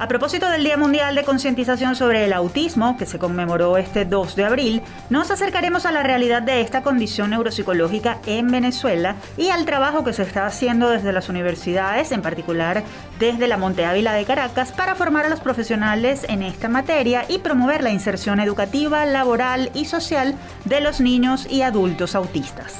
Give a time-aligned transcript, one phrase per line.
[0.00, 4.36] A propósito del Día Mundial de Concientización sobre el Autismo, que se conmemoró este 2
[4.36, 9.64] de abril, nos acercaremos a la realidad de esta condición neuropsicológica en Venezuela y al
[9.64, 12.84] trabajo que se está haciendo desde las universidades, en particular
[13.18, 17.38] desde la Monte Ávila de Caracas, para formar a los profesionales en esta materia y
[17.38, 22.72] promover la inserción educativa, laboral y social de los niños y adultos autistas.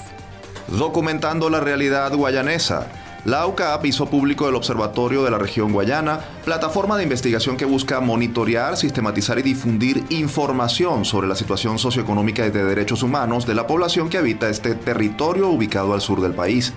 [0.68, 2.86] Documentando la realidad guayanesa
[3.24, 8.00] la UCAP hizo público el Observatorio de la Región Guayana, plataforma de investigación que busca
[8.00, 13.66] monitorear, sistematizar y difundir información sobre la situación socioeconómica y de derechos humanos de la
[13.66, 16.72] población que habita este territorio ubicado al sur del país.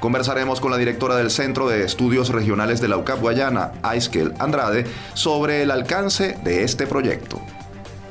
[0.00, 4.86] Conversaremos con la directora del Centro de Estudios Regionales de la UCAP Guayana, Aiskel Andrade,
[5.14, 7.40] sobre el alcance de este proyecto.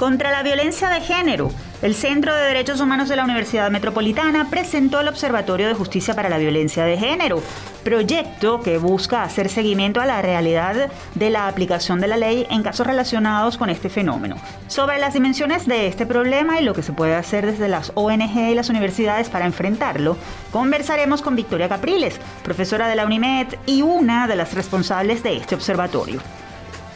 [0.02, 1.52] Contra la violencia de género,
[1.84, 6.28] el Centro de Derechos Humanos de la Universidad Metropolitana presentó el Observatorio de Justicia para
[6.28, 7.44] la Violencia de Género,
[7.84, 12.64] proyecto que busca hacer seguimiento a la realidad de la aplicación de la ley en
[12.64, 14.38] casos relacionados con este fenómeno.
[14.66, 18.50] Sobre las dimensiones de este problema y lo que se puede hacer desde las ONG
[18.50, 20.18] y las universidades para enfrentarlo,
[20.50, 25.54] conversaremos con Victoria Capriles, profesora de la UNIMED y una de las responsables de este
[25.54, 26.22] observatorio.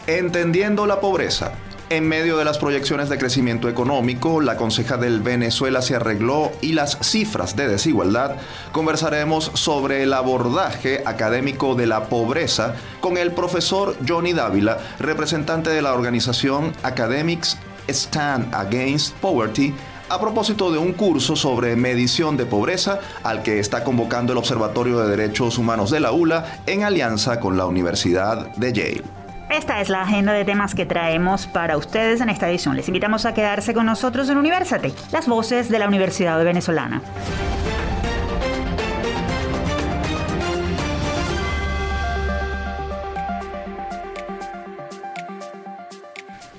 [0.07, 1.51] Entendiendo la pobreza
[1.95, 6.73] en medio de las proyecciones de crecimiento económico, la conseja del Venezuela se arregló y
[6.73, 8.35] las cifras de desigualdad,
[8.73, 15.81] conversaremos sobre el abordaje académico de la pobreza con el profesor Johnny Dávila, representante de
[15.81, 19.73] la organización Academics Stand Against Poverty,
[20.09, 24.99] a propósito de un curso sobre medición de pobreza al que está convocando el Observatorio
[24.99, 29.24] de Derechos Humanos de la ULA en alianza con la Universidad de Yale.
[29.49, 32.75] Esta es la agenda de temas que traemos para ustedes en esta edición.
[32.75, 37.01] Les invitamos a quedarse con nosotros en Universate, las voces de la Universidad Venezolana.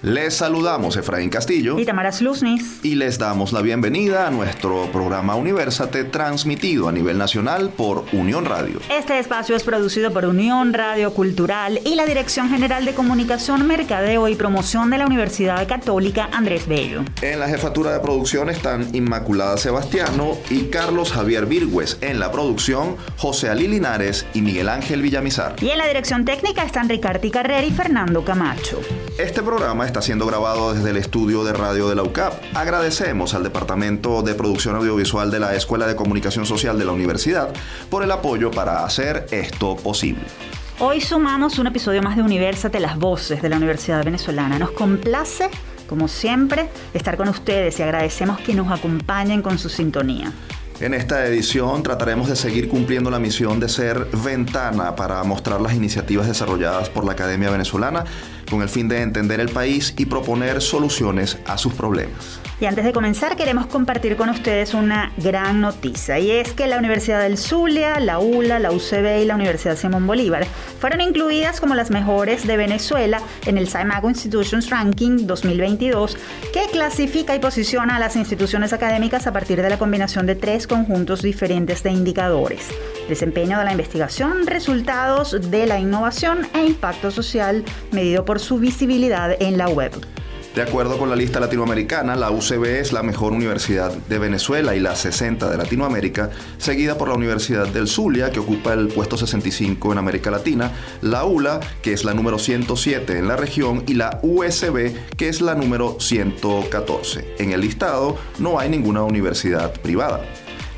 [0.06, 5.34] Les saludamos Efraín Castillo y Tamara Sluznis y les damos la bienvenida a nuestro programa
[5.34, 8.78] Universate transmitido a nivel nacional por Unión Radio.
[8.88, 14.28] Este espacio es producido por Unión Radio Cultural y la Dirección General de Comunicación, Mercadeo
[14.28, 17.02] y Promoción de la Universidad Católica Andrés Bello.
[17.20, 21.98] En la jefatura de producción están Inmaculada Sebastiano y Carlos Javier Virgües.
[22.00, 25.56] En la producción, José Ali Linares y Miguel Ángel Villamizar.
[25.60, 28.80] Y en la dirección técnica están Ricardo Carrera y Fernando Camacho.
[29.18, 32.32] Este programa está siendo grabado desde el estudio de radio de la UCAP.
[32.54, 37.50] Agradecemos al Departamento de Producción Audiovisual de la Escuela de Comunicación Social de la Universidad
[37.90, 40.22] por el apoyo para hacer esto posible.
[40.78, 44.58] Hoy sumamos un episodio más de Universate, las voces de la Universidad Venezolana.
[44.58, 45.48] Nos complace,
[45.88, 50.32] como siempre, estar con ustedes y agradecemos que nos acompañen con su sintonía.
[50.78, 55.72] En esta edición trataremos de seguir cumpliendo la misión de ser ventana para mostrar las
[55.72, 58.04] iniciativas desarrolladas por la Academia Venezolana
[58.50, 62.40] con el fin de entender el país y proponer soluciones a sus problemas.
[62.60, 66.78] Y antes de comenzar queremos compartir con ustedes una gran noticia y es que la
[66.78, 70.46] Universidad del Zulia, la ULA, la UCB y la Universidad Simón Bolívar
[70.78, 76.16] fueron incluidas como las mejores de Venezuela en el SciMago Institutions Ranking 2022
[76.52, 80.66] que clasifica y posiciona a las instituciones académicas a partir de la combinación de tres
[80.66, 82.68] conjuntos diferentes de indicadores.
[83.08, 89.36] Desempeño de la investigación, resultados de la innovación e impacto social medido por su visibilidad
[89.40, 89.92] en la web.
[90.56, 94.80] De acuerdo con la lista latinoamericana, la UCB es la mejor universidad de Venezuela y
[94.80, 99.92] la 60 de Latinoamérica, seguida por la Universidad del Zulia, que ocupa el puesto 65
[99.92, 100.72] en América Latina,
[101.02, 105.42] la ULA, que es la número 107 en la región, y la USB, que es
[105.42, 107.34] la número 114.
[107.38, 110.22] En el listado no hay ninguna universidad privada.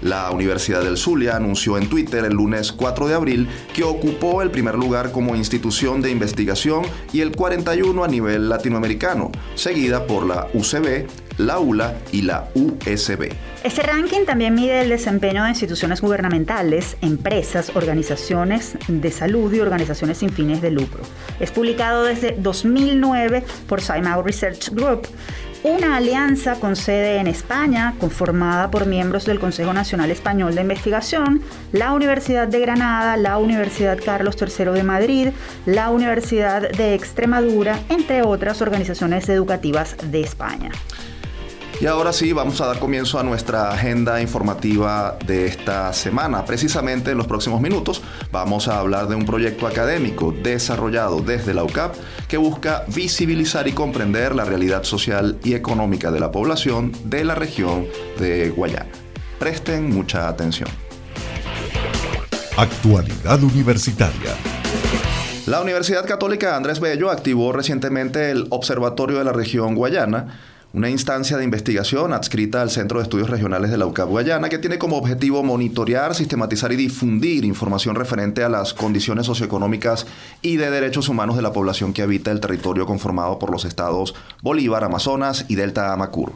[0.03, 4.51] La Universidad del Zulia anunció en Twitter el lunes 4 de abril que ocupó el
[4.51, 10.49] primer lugar como institución de investigación y el 41 a nivel latinoamericano, seguida por la
[10.55, 11.07] UCB,
[11.39, 13.33] la ULA y la USB.
[13.65, 20.19] Este ranking también mide el desempeño de instituciones gubernamentales, empresas, organizaciones de salud y organizaciones
[20.19, 21.03] sin fines de lucro.
[21.41, 25.09] Es publicado desde 2009 por Simao Research Group
[25.65, 31.43] una alianza con sede en España, conformada por miembros del Consejo Nacional Español de Investigación,
[31.73, 35.29] la Universidad de Granada, la Universidad Carlos III de Madrid,
[35.67, 40.71] la Universidad de Extremadura, entre otras organizaciones educativas de España.
[41.81, 46.45] Y ahora sí, vamos a dar comienzo a nuestra agenda informativa de esta semana.
[46.45, 48.03] Precisamente en los próximos minutos
[48.33, 51.95] vamos a hablar de un proyecto académico desarrollado desde la UCAP
[52.27, 57.37] que busca visibilizar y comprender la realidad social y económica de la población de la
[57.37, 57.87] región
[58.19, 58.91] de Guayana.
[59.39, 60.69] Presten mucha atención.
[62.57, 64.35] Actualidad Universitaria.
[65.47, 70.39] La Universidad Católica Andrés Bello activó recientemente el Observatorio de la Región Guayana,
[70.73, 74.59] una instancia de investigación adscrita al Centro de Estudios Regionales de la UCAP Guayana que
[74.59, 80.07] tiene como objetivo monitorear, sistematizar y difundir información referente a las condiciones socioeconómicas
[80.43, 84.15] y de derechos humanos de la población que habita el territorio conformado por los estados
[84.43, 86.33] Bolívar, Amazonas y Delta Amacur.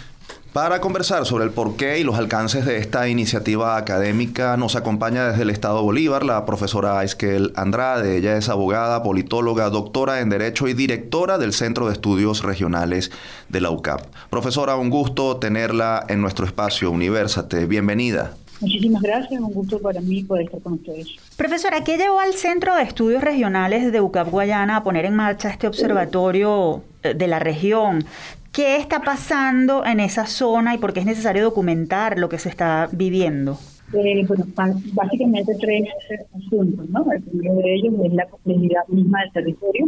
[0.53, 5.44] Para conversar sobre el porqué y los alcances de esta iniciativa académica, nos acompaña desde
[5.44, 8.18] el Estado Bolívar la profesora Esquel Andrade.
[8.18, 13.12] Ella es abogada, politóloga, doctora en Derecho y directora del Centro de Estudios Regionales
[13.48, 14.01] de la UCAP.
[14.30, 17.65] Profesora, un gusto tenerla en nuestro espacio Universate.
[17.65, 18.33] Bienvenida.
[18.59, 21.07] Muchísimas gracias, un gusto para mí poder estar con ustedes.
[21.38, 25.50] Profesora, ¿qué llevó al Centro de Estudios Regionales de UCAP Guayana a poner en marcha
[25.50, 28.06] este observatorio eh, de la región?
[28.51, 32.50] ¿Qué está pasando en esa zona y por qué es necesario documentar lo que se
[32.50, 33.57] está viviendo?
[33.94, 34.45] Eh, bueno,
[34.94, 35.88] básicamente tres
[36.36, 37.09] asuntos, ¿no?
[37.13, 39.86] El primero de ellos es la complejidad misma del territorio,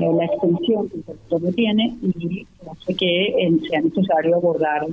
[0.00, 4.86] eh, la extensión que el territorio tiene y hace que eh, sea necesario abordar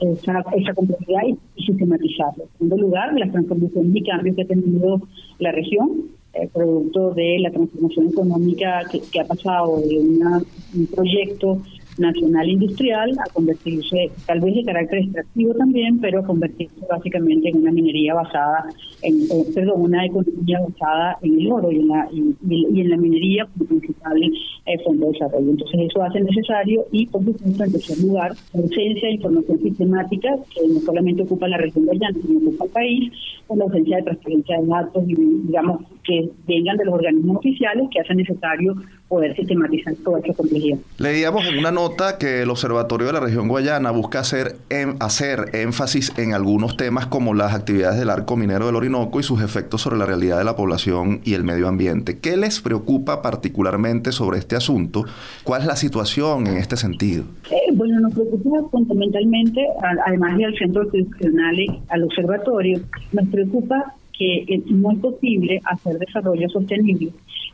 [0.00, 2.44] esa, esa, complejidad y, sistematizarla.
[2.44, 5.02] En segundo lugar, las transformaciones y cambios que ha tenido
[5.38, 11.60] la región eh, producto de la transformación económica que, ha pasado de un proyecto
[11.98, 17.58] nacional industrial a convertirse, tal vez de carácter extractivo también, pero a convertirse básicamente en
[17.58, 18.64] una minería basada,
[19.02, 23.46] en, perdón, una economía basada en el oro y en la, y, en la minería
[23.46, 25.50] como principal eh, fondo de desarrollo.
[25.50, 30.68] Entonces eso hace necesario y por supuesto en tercer lugar, ausencia de información sistemática que
[30.68, 33.12] no solamente ocupa la región de Llano, sino ocupa el país,
[33.46, 37.88] con la ausencia de transparencia de datos y digamos que vengan de los organismos oficiales
[37.92, 38.74] que hacen necesario
[39.08, 40.78] poder sistematizar toda esa complejidad.
[40.98, 45.50] Leíamos en una nota que el Observatorio de la Región Guayana busca hacer, em, hacer
[45.52, 49.80] énfasis en algunos temas como las actividades del arco minero del Orinoco y sus efectos
[49.80, 52.18] sobre la realidad de la población y el medio ambiente.
[52.18, 55.04] ¿Qué les preocupa particularmente sobre este asunto?
[55.44, 57.24] ¿Cuál es la situación en este sentido?
[57.50, 59.66] Eh, bueno, nos preocupa fundamentalmente,
[60.06, 61.56] además del centro institucional
[61.88, 62.80] al observatorio,
[63.12, 67.10] nos preocupa que no es posible hacer desarrollo sostenible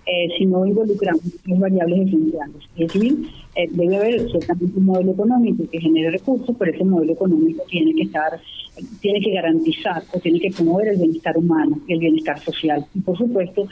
[0.07, 2.57] eh, si no involucramos las variables esenciales.
[2.77, 7.13] Es decir, eh, debe haber ciertamente un modelo económico que genere recursos, pero ese modelo
[7.13, 8.41] económico tiene que estar
[9.01, 12.85] tiene que garantizar o tiene que promover el bienestar humano y el bienestar social.
[12.95, 13.69] Y por supuesto,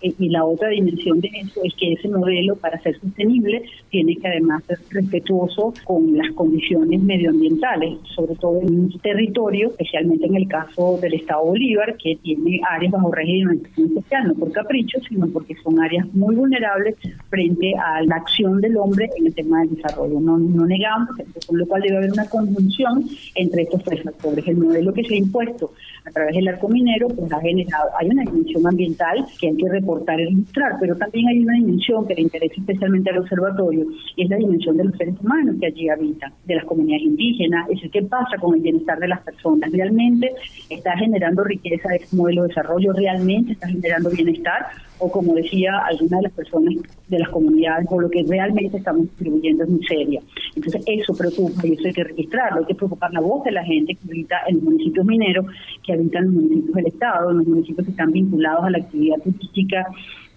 [0.00, 4.28] y la otra dimensión de eso es que ese modelo, para ser sostenible, tiene que
[4.28, 10.48] además ser respetuoso con las condiciones medioambientales, sobre todo en un territorio, especialmente en el
[10.48, 15.54] caso del Estado Bolívar, que tiene áreas bajo régimen especial, no por capricho, sino porque
[15.62, 16.96] son áreas muy vulnerables
[17.28, 20.20] frente a la acción del hombre en el tema del desarrollo.
[20.20, 21.10] No, no negamos,
[21.46, 24.46] con lo cual debe haber una conjunción entre estos tres factores.
[24.46, 25.72] El modelo que se ha impuesto
[26.04, 29.68] a través del arco minero pues ha generado, hay una dimensión ambiental que hay que
[29.68, 34.24] reportar y registrar, pero también hay una dimensión que le interesa especialmente al observatorio y
[34.24, 37.82] es la dimensión de los seres humanos que allí habitan, de las comunidades indígenas, es
[37.82, 39.70] el qué pasa con el bienestar de las personas.
[39.72, 40.32] ¿Realmente
[40.68, 42.92] está generando riqueza ese modelo de desarrollo?
[42.92, 44.66] ¿Realmente está generando bienestar?
[45.00, 46.74] O como decía alguna de las personas
[47.08, 50.20] de las comunidades, o lo que realmente estamos distribuyendo es miseria.
[50.54, 53.64] Entonces eso preocupa y eso hay que registrarlo, hay que preocupar la voz de la
[53.64, 55.46] gente que habita en los municipios mineros,
[55.84, 59.16] que habitan los municipios del Estado, en los municipios que están vinculados a la actividad
[59.22, 59.86] turística,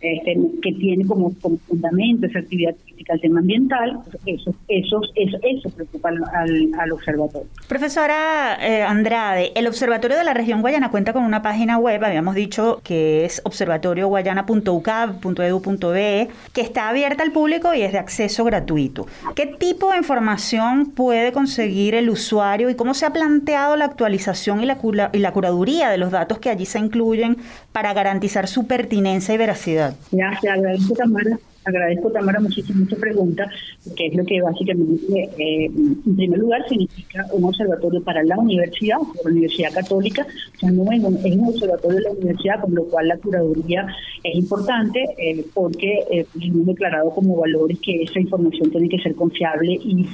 [0.03, 1.31] este, que tiene como,
[1.67, 7.48] fundamento esa actividad turística el tema ambiental, eso, eso, eso, eso preocupa al, observatorio.
[7.69, 12.36] Profesora eh, Andrade, el Observatorio de la Región Guayana cuenta con una página web, habíamos
[12.36, 19.07] dicho que es observatorioguayana.ucab.edu.be, que está abierta al público y es de acceso gratuito.
[19.36, 24.62] ¿Qué tipo de información puede conseguir el usuario y cómo se ha planteado la actualización
[24.62, 24.77] y la,
[25.13, 27.38] y la curaduría de los datos que allí se incluyen
[27.72, 29.92] para garantizar su pertinencia y veracidad?
[30.12, 31.39] Gracias, agradezco Tamara.
[31.65, 33.50] Agradezco, Tamara, muchísimo esta pregunta,
[33.95, 38.97] que es lo que básicamente, eh, en primer lugar, significa un observatorio para la universidad,
[39.23, 43.88] la Universidad Católica, es un, observatorio de la universidad, con lo cual la curaduría
[44.23, 49.15] es importante, eh, porque eh, hemos declarado como valores que esa información tiene que ser
[49.15, 50.05] confiable y,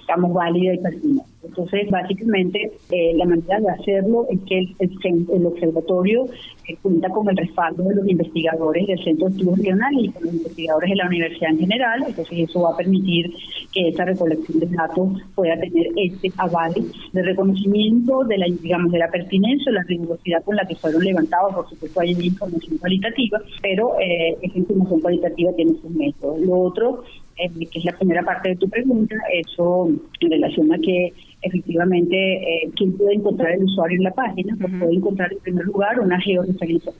[0.00, 1.34] digamos, válida y pertinente.
[1.44, 6.26] Entonces, básicamente, eh, la manera de hacerlo es que el, observatorio
[6.66, 10.24] eh, cuenta con el respaldo de los investigadores del Centro de Estudios Regionales y con
[10.24, 12.04] los investigadores de la universidad en general.
[12.06, 13.32] Entonces, eso va a permitir
[13.72, 16.74] que esa recolección de datos pueda tener este aval
[17.12, 21.04] de reconocimiento de la, digamos, de la pertinencia o la rigurosidad con la que fueron
[21.04, 21.54] levantados.
[21.54, 26.40] Por supuesto, hay información cualitativa, pero eh, esa información cualitativa tiene sus métodos.
[26.40, 27.04] Lo otro
[27.36, 29.88] eh, que es la primera parte de tu pregunta, eso
[30.20, 31.12] en relación a que
[31.44, 35.64] efectivamente eh, quién puede encontrar el usuario en la página, pues puede encontrar en primer
[35.66, 36.18] lugar una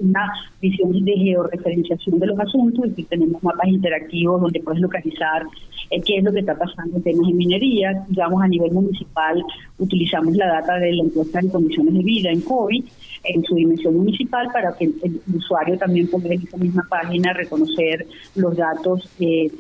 [0.00, 5.42] una visión de georreferenciación de los asuntos, y tenemos mapas interactivos donde puedes localizar
[5.90, 9.42] eh, qué es lo que está pasando en temas de minería, digamos a nivel municipal
[9.78, 12.84] utilizamos la data de la encuesta de condiciones de vida en COVID
[13.24, 18.06] en su dimensión municipal para que el, usuario también pueda en esa misma página reconocer
[18.34, 19.50] los datos de,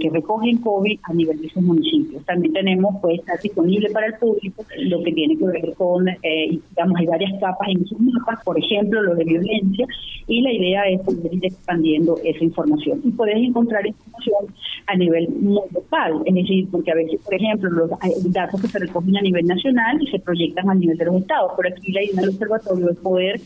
[0.00, 2.24] que recogen COVID a nivel de sus municipios.
[2.24, 6.58] También tenemos, pues, estar disponible para el público lo que tiene que ver con, eh,
[6.70, 9.86] digamos, hay varias capas en esos mapas, por ejemplo, lo de violencia,
[10.26, 13.00] y la idea es poder ir expandiendo esa información.
[13.04, 14.54] Y podés encontrar información
[14.86, 17.90] a nivel muy local, es decir, porque a veces, por ejemplo, los
[18.32, 21.52] datos que se recogen a nivel nacional y se proyectan a nivel de los estados.
[21.54, 23.40] Por aquí la idea del observatorio es poder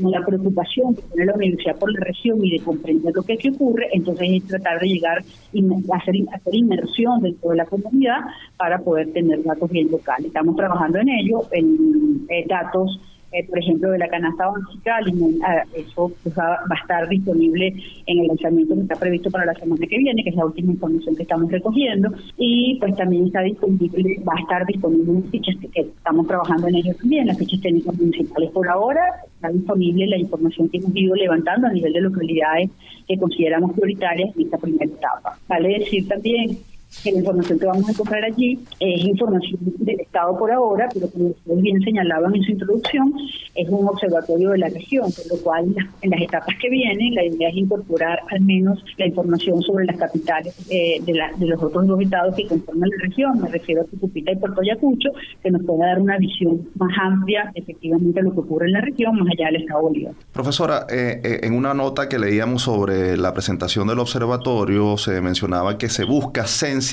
[0.00, 3.34] con la preocupación que tiene la universidad por la región y de comprender lo que,
[3.34, 8.20] aquí ocurre, entonces es tratar de llegar y hacer, hacer inmersión dentro de la comunidad
[8.56, 10.26] para poder tener datos bien locales.
[10.26, 13.00] Estamos trabajando en ello, en eh, datos
[13.32, 14.98] eh, por ejemplo, de la canasta básica,
[15.44, 17.74] ah, eso pues, va, a estar disponible
[18.06, 20.72] en el lanzamiento que está previsto para la semana que viene, que es la última
[20.72, 25.56] información que estamos recogiendo, y pues también está disponible, va a estar disponible en fichas
[25.56, 28.50] que, estamos trabajando en ello también, las fichas técnicas municipales.
[28.50, 29.02] Por ahora
[29.34, 32.70] está disponible la información que hemos ido levantando a nivel de localidades
[33.08, 35.38] que consideramos prioritarias en esta primera etapa.
[35.48, 36.58] Vale decir también
[37.02, 41.08] que la información que vamos a encontrar allí es información del Estado por ahora, pero
[41.10, 43.12] como ustedes bien señalaban en su introducción,
[43.54, 47.24] es un observatorio de la región, por lo cual en las etapas que vienen la
[47.24, 51.86] idea es incorporar al menos la información sobre las capitales eh, de, de, los otros
[51.86, 55.10] dos estados que conforman la región, me refiero a Tucupita y Puerto Ayacucho,
[55.42, 58.80] que nos pueda dar una visión más amplia efectivamente de lo que ocurre en la
[58.80, 60.14] región, más allá del Estado Bolívar.
[60.32, 65.78] Profesora, eh, eh, en una nota que leíamos sobre la presentación del observatorio se mencionaba
[65.78, 66.85] que se busca sensibilizar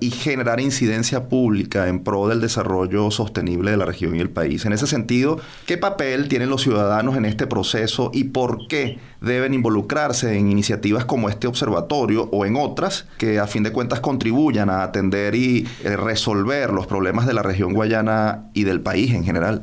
[0.00, 4.64] y generar incidencia pública en pro del desarrollo sostenible de la región y el país.
[4.64, 9.54] En ese sentido, ¿qué papel tienen los ciudadanos en este proceso y por qué deben
[9.54, 14.70] involucrarse en iniciativas como este observatorio o en otras que a fin de cuentas contribuyan
[14.70, 19.24] a atender y eh, resolver los problemas de la región guayana y del país en
[19.24, 19.62] general?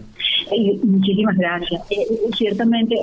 [0.51, 1.81] Eh, muchísimas gracias.
[1.91, 2.95] Eh, ciertamente,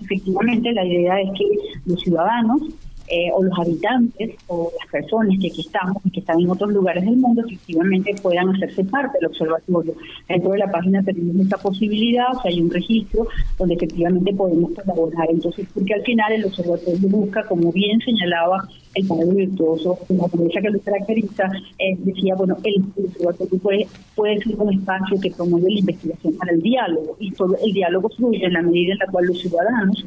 [0.00, 1.44] efectivamente, la idea es que
[1.86, 2.62] los ciudadanos
[3.10, 6.70] eh, o los habitantes o las personas que aquí estamos y que están en otros
[6.72, 9.94] lugares del mundo efectivamente puedan hacerse parte del observatorio.
[10.28, 13.26] Dentro de la página tenemos esta posibilidad, o sea, hay un registro
[13.58, 15.28] donde efectivamente podemos colaborar.
[15.30, 18.68] Entonces, porque al final el observatorio busca, como bien señalaba
[18.98, 24.38] el padre virtuoso, la pobreza que lo caracteriza, eh, decía, bueno, el observatorio puede, puede
[24.42, 28.44] ser un espacio que promueve la investigación para el diálogo y todo el diálogo fluye
[28.44, 30.04] en la medida en la cual los ciudadanos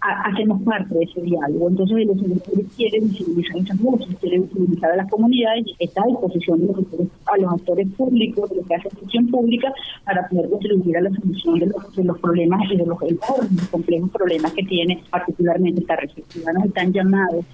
[0.00, 1.68] hacemos parte de ese diálogo.
[1.68, 6.60] Entonces, los ciudadanos quieren visibilizar esas voces, quieren visibilizar a las comunidades está a disposición
[6.60, 9.72] de los actores, a los actores públicos, de los que hacen gestión pública,
[10.04, 13.68] para poder contribuir a la solución de los, de los problemas y de los enormes,
[13.70, 16.24] complejos problemas que tiene particularmente esta región.
[16.26, 17.44] Los ciudadanos están llamados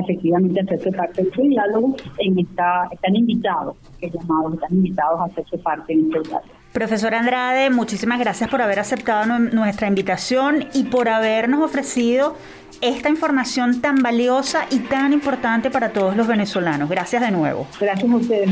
[0.00, 5.58] efectivamente hacerse parte de ese diálogo en esta, están invitados, llamados, están invitados a hacerse
[5.58, 6.62] parte de este diálogo.
[6.72, 12.34] Profesor Andrade, muchísimas gracias por haber aceptado nuestra invitación y por habernos ofrecido
[12.82, 16.90] esta información tan valiosa y tan importante para todos los venezolanos.
[16.90, 17.68] Gracias de nuevo.
[17.80, 18.50] Gracias a ustedes.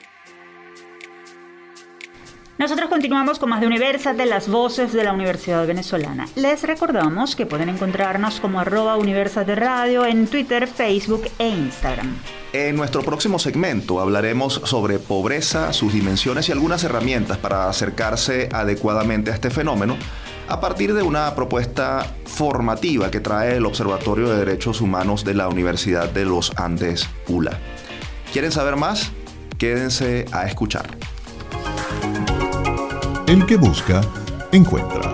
[2.57, 6.29] Nosotros continuamos con más de Universal de las voces de la Universidad Venezolana.
[6.37, 12.15] Les recordamos que pueden encontrarnos como arroba Universal de Radio en Twitter, Facebook e Instagram.
[12.53, 19.33] En nuestro próximo segmento hablaremos sobre pobreza, sus dimensiones y algunas herramientas para acercarse adecuadamente
[19.33, 19.97] a este fenómeno
[20.47, 25.49] a partir de una propuesta formativa que trae el Observatorio de Derechos Humanos de la
[25.49, 27.59] Universidad de los Andes, ULA.
[28.33, 29.11] ¿Quieren saber más?
[29.59, 30.87] Quédense a escuchar.
[33.35, 34.01] El que busca,
[34.53, 35.13] encuentra.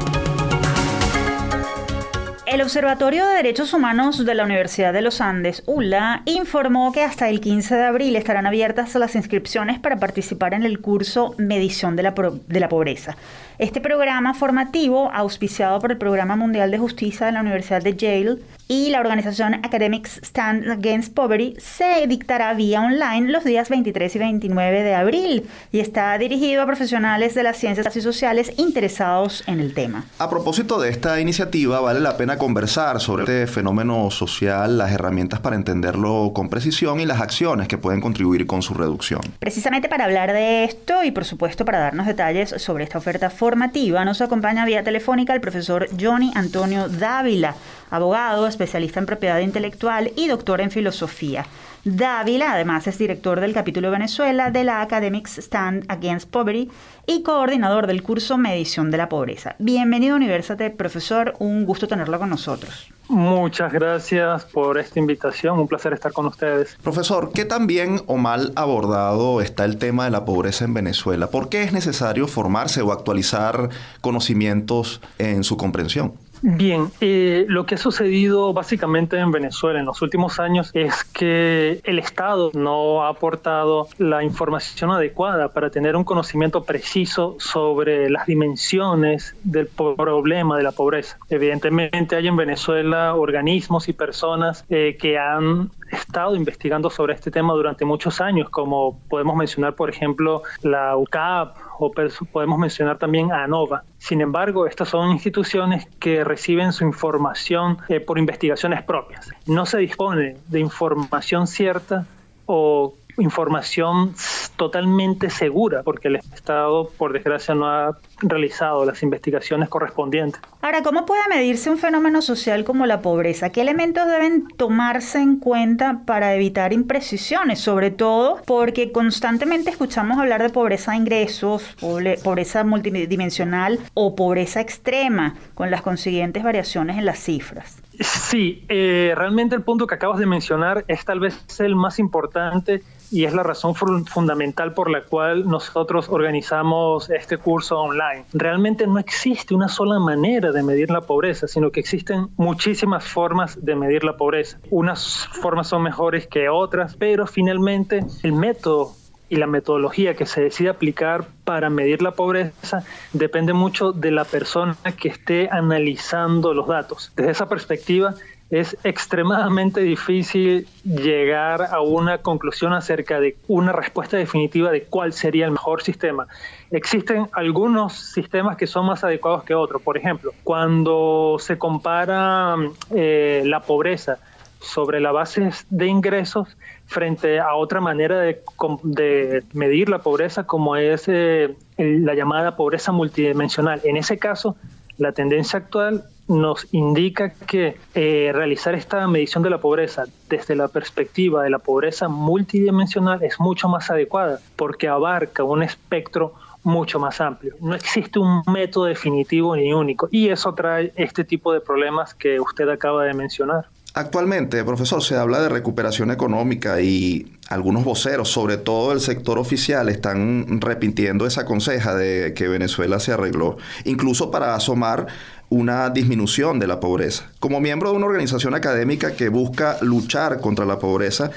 [2.44, 7.30] El Observatorio de Derechos Humanos de la Universidad de los Andes, ULA, informó que hasta
[7.30, 12.02] el 15 de abril estarán abiertas las inscripciones para participar en el curso Medición de
[12.02, 12.14] la,
[12.46, 13.16] de la Pobreza.
[13.56, 18.36] Este programa formativo, auspiciado por el Programa Mundial de Justicia de la Universidad de Yale,
[18.70, 24.18] y la organización Academics Stand Against Poverty se dictará vía online los días 23 y
[24.20, 29.58] 29 de abril y está dirigido a profesionales de las ciencias y sociales interesados en
[29.58, 30.04] el tema.
[30.20, 35.40] A propósito de esta iniciativa, vale la pena conversar sobre este fenómeno social, las herramientas
[35.40, 39.20] para entenderlo con precisión y las acciones que pueden contribuir con su reducción.
[39.40, 44.04] Precisamente para hablar de esto y por supuesto para darnos detalles sobre esta oferta formativa,
[44.04, 47.56] nos acompaña vía telefónica el profesor Johnny Antonio Dávila
[47.90, 51.46] abogado, especialista en propiedad intelectual y doctor en filosofía.
[51.84, 56.70] Dávila, además, es director del capítulo Venezuela de la Academics Stand Against Poverty
[57.06, 59.56] y coordinador del curso Medición de la Pobreza.
[59.58, 61.34] Bienvenido a Universate, profesor.
[61.38, 62.92] Un gusto tenerlo con nosotros.
[63.08, 66.76] Muchas gracias por esta invitación, un placer estar con ustedes.
[66.82, 71.28] Profesor, ¿qué tan bien o mal abordado está el tema de la pobreza en Venezuela?
[71.28, 73.70] ¿Por qué es necesario formarse o actualizar
[74.00, 76.12] conocimientos en su comprensión?
[76.42, 81.80] Bien, eh, lo que ha sucedido básicamente en Venezuela en los últimos años es que
[81.84, 88.26] el Estado no ha aportado la información adecuada para tener un conocimiento preciso sobre las
[88.26, 91.18] dimensiones del problema de la pobreza.
[91.28, 97.52] Evidentemente hay en Venezuela organismos y personas eh, que han estado investigando sobre este tema
[97.54, 101.92] durante muchos años, como podemos mencionar, por ejemplo, la UCAP o
[102.32, 103.84] podemos mencionar también a ANOVA.
[103.98, 109.30] Sin embargo, estas son instituciones que reciben su información eh, por investigaciones propias.
[109.46, 112.06] No se dispone de información cierta
[112.46, 114.14] o información
[114.56, 120.40] totalmente segura, porque el Estado, por desgracia, no ha realizado las investigaciones correspondientes.
[120.62, 123.50] Ahora, ¿cómo puede medirse un fenómeno social como la pobreza?
[123.50, 127.60] ¿Qué elementos deben tomarse en cuenta para evitar imprecisiones?
[127.60, 131.76] Sobre todo porque constantemente escuchamos hablar de pobreza de ingresos,
[132.22, 137.80] pobreza multidimensional o pobreza extrema, con las consiguientes variaciones en las cifras.
[138.00, 142.82] Sí, eh, realmente el punto que acabas de mencionar es tal vez el más importante
[143.10, 148.24] y es la razón fundamental por la cual nosotros organizamos este curso online.
[148.32, 153.64] Realmente no existe una sola manera de medir la pobreza, sino que existen muchísimas formas
[153.64, 154.58] de medir la pobreza.
[154.70, 158.92] Unas formas son mejores que otras, pero finalmente el método
[159.30, 164.24] y la metodología que se decide aplicar para medir la pobreza depende mucho de la
[164.24, 167.12] persona que esté analizando los datos.
[167.16, 168.14] Desde esa perspectiva,
[168.50, 175.44] es extremadamente difícil llegar a una conclusión acerca de una respuesta definitiva de cuál sería
[175.44, 176.26] el mejor sistema.
[176.72, 179.80] Existen algunos sistemas que son más adecuados que otros.
[179.82, 182.56] Por ejemplo, cuando se compara
[182.92, 184.18] eh, la pobreza
[184.60, 191.04] sobre la base de ingresos frente a otra manera de, medir la pobreza como es
[191.06, 193.80] eh, la llamada pobreza multidimensional.
[193.84, 194.56] En ese caso,
[194.98, 200.68] la tendencia actual nos indica que eh, realizar esta medición de la pobreza desde la
[200.68, 207.20] perspectiva de la pobreza multidimensional es mucho más adecuada porque abarca un espectro mucho más
[207.20, 207.54] amplio.
[207.60, 212.38] No existe un método definitivo ni único y eso trae este tipo de problemas que
[212.38, 213.66] usted acaba de mencionar.
[213.92, 219.88] Actualmente, profesor, se habla de recuperación económica y algunos voceros, sobre todo el sector oficial,
[219.88, 225.08] están repitiendo esa conseja de que Venezuela se arregló, incluso para asomar
[225.50, 227.30] una disminución de la pobreza.
[227.40, 231.30] Como miembro de una organización académica que busca luchar contra la pobreza,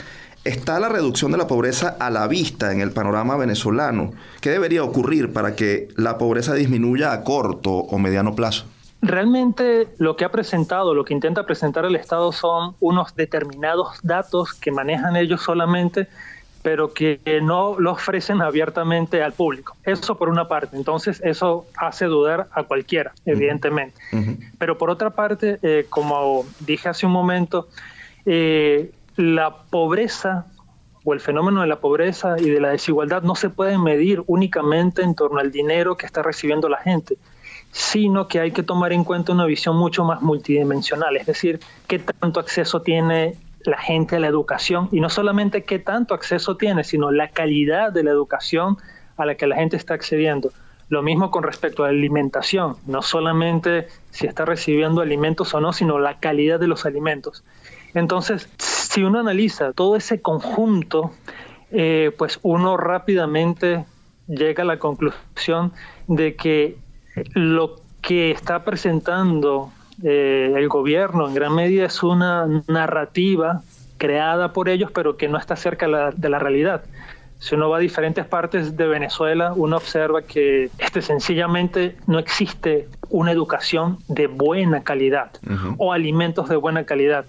[0.44, 4.12] está la reducción de la pobreza a la vista en el panorama venezolano.
[4.40, 8.66] ¿Qué debería ocurrir para que la pobreza disminuya a corto o mediano plazo?
[9.02, 14.54] Realmente lo que ha presentado, lo que intenta presentar el Estado son unos determinados datos
[14.54, 16.08] que manejan ellos solamente,
[16.64, 19.76] pero que no lo ofrecen abiertamente al público.
[19.84, 20.78] Eso por una parte.
[20.78, 24.00] Entonces eso hace dudar a cualquiera, evidentemente.
[24.58, 27.68] Pero por otra parte, eh, como dije hace un momento,
[28.26, 30.48] eh, la pobreza
[31.04, 35.02] o el fenómeno de la pobreza y de la desigualdad no se puede medir únicamente
[35.02, 37.18] en torno al dinero que está recibiendo la gente,
[37.72, 42.00] sino que hay que tomar en cuenta una visión mucho más multidimensional, es decir, qué
[42.00, 46.84] tanto acceso tiene la gente a la educación y no solamente qué tanto acceso tiene,
[46.84, 48.78] sino la calidad de la educación
[49.18, 50.52] a la que la gente está accediendo.
[50.90, 55.74] Lo mismo con respecto a la alimentación, no solamente si está recibiendo alimentos o no,
[55.74, 57.44] sino la calidad de los alimentos.
[57.94, 61.12] Entonces, si uno analiza todo ese conjunto,
[61.72, 63.86] eh, pues uno rápidamente
[64.28, 65.74] llega a la conclusión
[66.08, 66.78] de que
[67.34, 69.72] lo que está presentando
[70.04, 73.62] eh, el gobierno en gran medida es una narrativa
[73.98, 76.84] creada por ellos, pero que no está cerca de la realidad.
[77.40, 82.88] Si uno va a diferentes partes de Venezuela, uno observa que este, sencillamente no existe
[83.10, 85.32] una educación de buena calidad
[85.78, 87.26] o alimentos de buena calidad.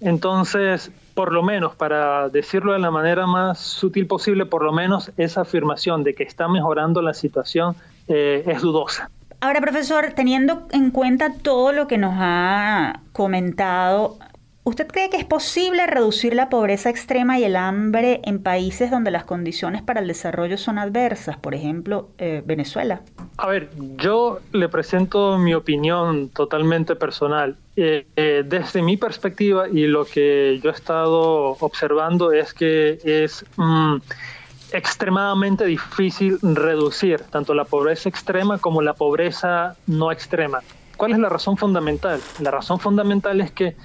[0.00, 5.10] Entonces, por lo menos, para decirlo de la manera más sutil posible, por lo menos
[5.16, 7.74] esa afirmación de que está mejorando la situación
[8.06, 9.10] eh, es dudosa.
[9.40, 14.18] Ahora, profesor, teniendo en cuenta todo lo que nos ha comentado,
[14.64, 19.12] ¿usted cree que es posible reducir la pobreza extrema y el hambre en países donde
[19.12, 21.36] las condiciones para el desarrollo son adversas?
[21.36, 23.02] Por ejemplo, eh, Venezuela.
[23.36, 27.56] A ver, yo le presento mi opinión totalmente personal.
[27.76, 33.44] Eh, eh, desde mi perspectiva y lo que yo he estado observando es que es...
[33.56, 33.98] Mm,
[34.72, 40.60] extremadamente difícil reducir tanto la pobreza extrema como la pobreza no extrema.
[40.96, 42.20] ¿Cuál es la razón fundamental?
[42.40, 43.76] La razón fundamental es que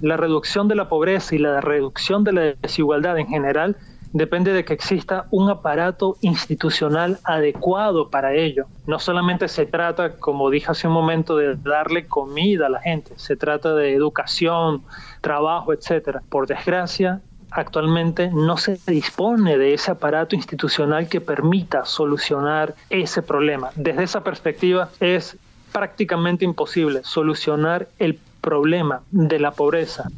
[0.00, 3.76] la reducción de la pobreza y la reducción de la desigualdad en general
[4.12, 8.66] depende de que exista un aparato institucional adecuado para ello.
[8.86, 13.12] No solamente se trata, como dije hace un momento, de darle comida a la gente,
[13.16, 14.82] se trata de educación,
[15.20, 16.22] trabajo, etcétera.
[16.28, 17.22] Por desgracia,
[17.52, 23.70] actualmente no se dispone de ese aparato institucional que permita solucionar ese problema.
[23.76, 25.36] Desde esa perspectiva es
[25.72, 30.08] prácticamente imposible solucionar el problema de la pobreza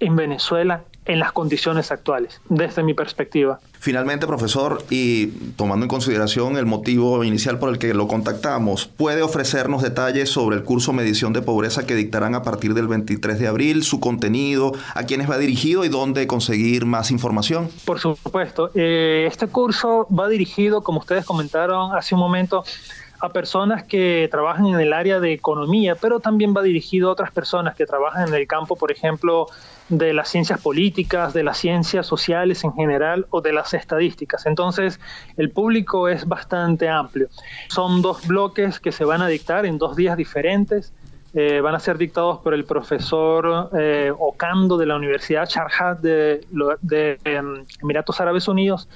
[0.00, 3.58] en Venezuela en las condiciones actuales, desde mi perspectiva.
[3.80, 9.22] Finalmente, profesor, y tomando en consideración el motivo inicial por el que lo contactamos, ¿puede
[9.22, 13.48] ofrecernos detalles sobre el curso Medición de Pobreza que dictarán a partir del 23 de
[13.48, 17.70] abril, su contenido, a quiénes va dirigido y dónde conseguir más información?
[17.86, 18.70] Por supuesto.
[18.74, 22.64] Eh, este curso va dirigido, como ustedes comentaron hace un momento,
[23.20, 27.32] a personas que trabajan en el área de economía, pero también va dirigido a otras
[27.32, 29.46] personas que trabajan en el campo, por ejemplo,
[29.88, 34.46] de las ciencias políticas, de las ciencias sociales en general o de las estadísticas.
[34.46, 35.00] Entonces,
[35.36, 37.28] el público es bastante amplio.
[37.68, 40.92] Son dos bloques que se van a dictar en dos días diferentes.
[41.34, 44.12] Eh, van a ser dictados por el profesor eh,
[44.78, 46.40] de la Universidad Charhat de,
[46.80, 48.88] de em, Emiratos Árabes Unidos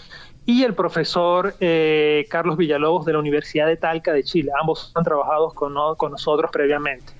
[0.44, 4.50] y el profesor eh, Carlos Villalobos de la Universidad de Talca de Chile.
[4.60, 5.72] Ambos han trabajado con,
[6.10, 7.12] nosotros previamente.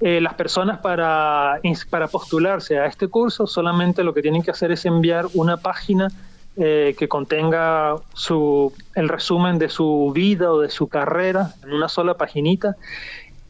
[0.00, 4.72] Eh, las personas para, para postularse a este curso solamente lo que tienen que hacer
[4.72, 6.08] es enviar una página
[6.56, 11.88] eh, que contenga su, el resumen de su vida o de su carrera en una
[11.88, 12.76] sola paginita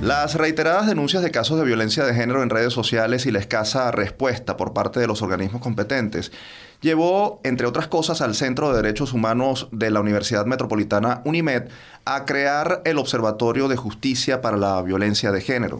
[0.00, 3.92] Las reiteradas denuncias de casos de violencia de género en redes sociales y la escasa
[3.92, 6.32] respuesta por parte de los organismos competentes
[6.80, 11.68] llevó, entre otras cosas, al Centro de Derechos Humanos de la Universidad Metropolitana UNIMED
[12.04, 15.78] a crear el Observatorio de Justicia para la Violencia de Género.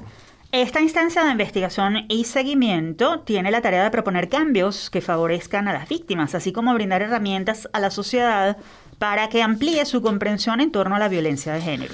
[0.52, 5.72] Esta instancia de investigación y seguimiento tiene la tarea de proponer cambios que favorezcan a
[5.72, 8.58] las víctimas, así como brindar herramientas a la sociedad
[9.02, 11.92] para que amplíe su comprensión en torno a la violencia de género.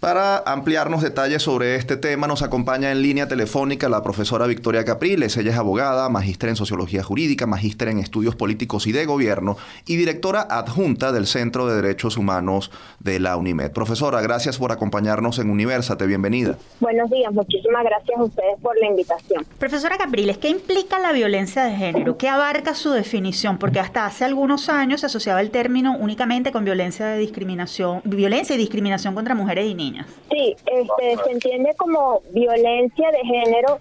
[0.00, 5.36] Para ampliarnos detalles sobre este tema nos acompaña en línea telefónica la profesora Victoria Capriles.
[5.36, 9.56] Ella es abogada, magíster en Sociología Jurídica, magíster en Estudios Políticos y de Gobierno
[9.86, 13.72] y directora adjunta del Centro de Derechos Humanos de la UNIMED.
[13.72, 16.06] Profesora, gracias por acompañarnos en Universate.
[16.06, 16.56] Bienvenida.
[16.78, 19.44] Buenos días, muchísimas gracias a ustedes por la invitación.
[19.58, 22.16] Profesora Capriles, ¿qué implica la violencia de género?
[22.16, 23.58] ¿Qué abarca su definición?
[23.58, 28.54] Porque hasta hace algunos años se asociaba el término únicamente con violencia de discriminación, violencia
[28.54, 29.87] y discriminación contra mujeres y
[30.30, 33.78] Sí, este, se entiende como violencia de género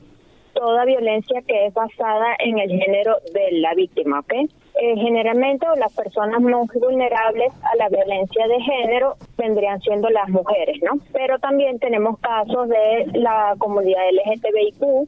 [0.58, 4.34] toda violencia que es basada en el género de la víctima, ¿ok?
[4.34, 10.78] Eh, generalmente las personas más vulnerables a la violencia de género vendrían siendo las mujeres,
[10.84, 11.00] ¿no?
[11.14, 15.08] Pero también tenemos casos de la comunidad LGTBIQ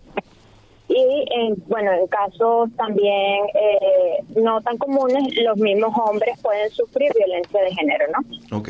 [0.89, 7.12] y en, bueno, en casos también eh, no tan comunes, los mismos hombres pueden sufrir
[7.15, 8.57] violencia de género, ¿no?
[8.57, 8.69] Ok.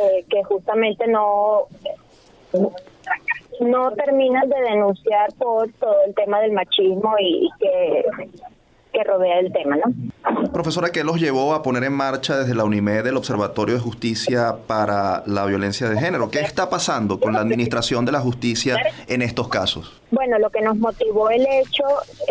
[0.00, 1.68] Eh, que justamente no
[3.60, 8.04] no terminan de denunciar por todo el tema del machismo y que
[8.92, 10.52] que rodea el tema, ¿no?
[10.52, 14.54] Profesora, ¿qué los llevó a poner en marcha desde la UNIMED el Observatorio de Justicia
[14.68, 16.30] para la Violencia de Género?
[16.30, 18.76] ¿Qué está pasando con la administración de la justicia
[19.08, 20.00] en estos casos?
[20.14, 21.82] Bueno, lo que nos motivó el hecho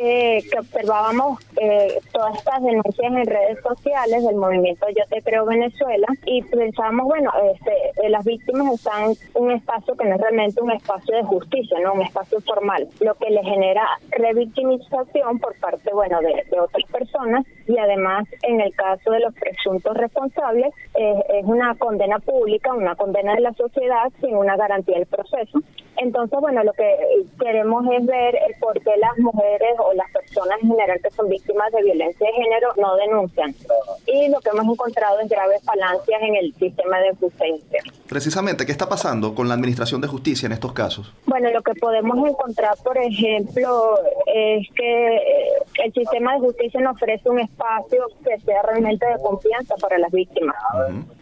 [0.01, 5.45] eh, que observábamos eh, todas estas denuncias en redes sociales del movimiento Yo Te Creo
[5.45, 10.21] Venezuela y pensábamos, bueno, este, eh, las víctimas están en un espacio que no es
[10.21, 15.53] realmente un espacio de justicia, no un espacio formal, lo que le genera revictimización por
[15.59, 20.73] parte, bueno, de, de otras personas y además en el caso de los presuntos responsables
[20.95, 25.59] es una condena pública, una condena de la sociedad sin una garantía del proceso.
[25.97, 26.97] Entonces, bueno, lo que
[27.39, 31.29] queremos es ver el por qué las mujeres o las personas en general que son
[31.29, 33.55] víctimas de violencia de género no denuncian.
[34.05, 37.81] Y lo que hemos encontrado es graves falancias en el sistema de justicia.
[38.07, 41.11] Precisamente, ¿qué está pasando con la Administración de Justicia en estos casos?
[41.25, 46.91] Bueno, lo que podemos encontrar, por ejemplo, es que eh, el sistema de justicia no
[46.91, 50.55] ofrece un espacio que sea realmente de confianza para las víctimas.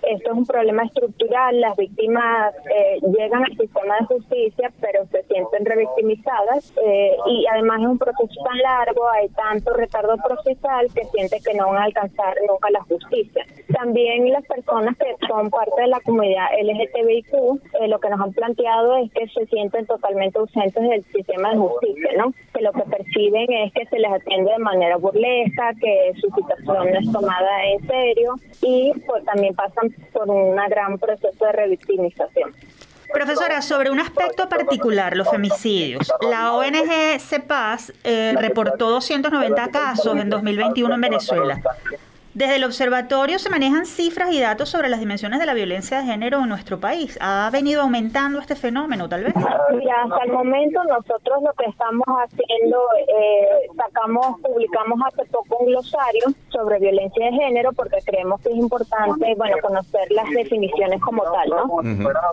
[0.04, 1.62] Esto es un problema estructural.
[1.62, 6.41] Las víctimas eh, llegan al sistema de justicia, pero se sienten revictimizadas
[6.84, 11.54] eh, y además es un proceso tan largo, hay tanto retardo procesal que sienten que
[11.54, 13.46] no van a alcanzar nunca la justicia.
[13.74, 17.34] También las personas que son parte de la comunidad LGTBIQ,
[17.82, 21.58] eh, lo que nos han planteado es que se sienten totalmente ausentes del sistema de
[21.58, 22.34] justicia, ¿no?
[22.54, 26.92] Que lo que perciben es que se les atiende de manera burlesca, que su situación
[26.92, 32.54] no es tomada en serio y pues también pasan por un gran proceso de revictimización.
[33.14, 36.12] Profesora, sobre un aspecto particular, los femicidios.
[36.22, 41.62] La ONG CEPAS eh, reportó 290 casos en 2021 en Venezuela.
[42.34, 46.06] Desde el observatorio se manejan cifras y datos sobre las dimensiones de la violencia de
[46.06, 47.18] género en nuestro país.
[47.20, 49.34] ¿Ha venido aumentando este fenómeno, tal vez?
[49.74, 52.78] Mira, hasta el momento nosotros lo que estamos haciendo,
[53.14, 58.56] eh, sacamos, publicamos hace poco un glosario sobre violencia de género porque creemos que es
[58.56, 61.82] importante, bueno, conocer las definiciones como tal, ¿no?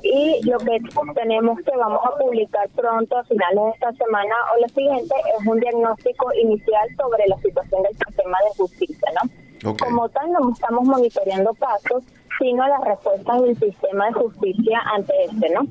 [0.04, 0.78] Y lo que
[1.14, 5.44] tenemos que vamos a publicar pronto, a finales de esta semana o la siguiente, es
[5.44, 9.47] un diagnóstico inicial sobre la situación del sistema de justicia, ¿no?
[9.62, 12.02] Como tal, no estamos monitoreando casos,
[12.38, 15.66] sino las respuestas del sistema de justicia ante este, ¿no?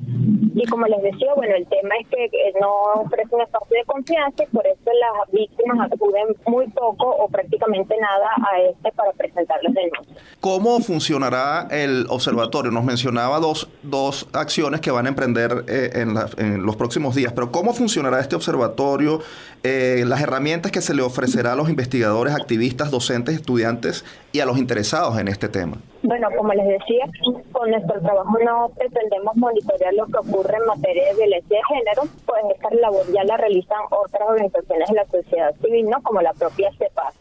[0.54, 2.28] Y como les decía, bueno, el tema es que
[2.60, 7.28] no ofrece un espacio de confianza y por eso las víctimas acuden muy poco o
[7.28, 10.18] prácticamente nada a este para presentarles denuncias.
[10.40, 12.72] ¿Cómo funcionará el observatorio?
[12.72, 17.32] Nos mencionaba dos, dos acciones que van a emprender eh, en, en, los próximos días,
[17.32, 19.20] pero ¿cómo funcionará este observatorio?
[19.62, 24.46] Eh, las herramientas que se le ofrecerá a los investigadores, activistas, docentes, estudiantes y a
[24.46, 25.78] los interesados en este tema?
[26.02, 27.06] Bueno, como les decía,
[27.50, 32.02] con nuestro trabajo no pretendemos monitorear lo que ocurre en materia de violencia de género,
[32.24, 36.00] pues esta labor ya la realizan otras organizaciones de la sociedad civil, ¿no?
[36.02, 37.14] Como la propia CEPAS.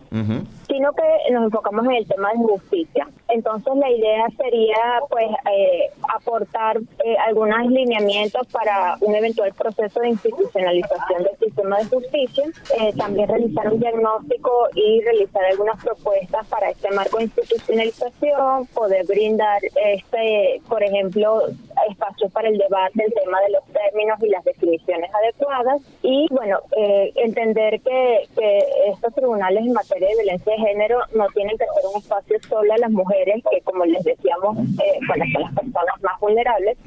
[0.67, 3.07] Sino que nos enfocamos en el tema de justicia.
[3.29, 4.77] Entonces la idea sería,
[5.09, 11.85] pues, eh, aportar eh, algunos lineamientos para un eventual proceso de institucionalización del sistema de
[11.85, 12.45] justicia,
[12.79, 19.61] eh, también realizar un diagnóstico y realizar algunas propuestas para este marco institucionalización, poder brindar,
[19.63, 21.43] este, por ejemplo,
[21.91, 26.57] espacios para el debate, el tema de los términos y las definiciones adecuadas y, bueno,
[26.75, 31.65] eh, entender que, que estos tribunales en materia de violencia de género no tienen que
[31.65, 35.53] ser un espacio solo a las mujeres, que como les decíamos, eh, bueno, son las
[35.53, 36.77] personas más vulnerables,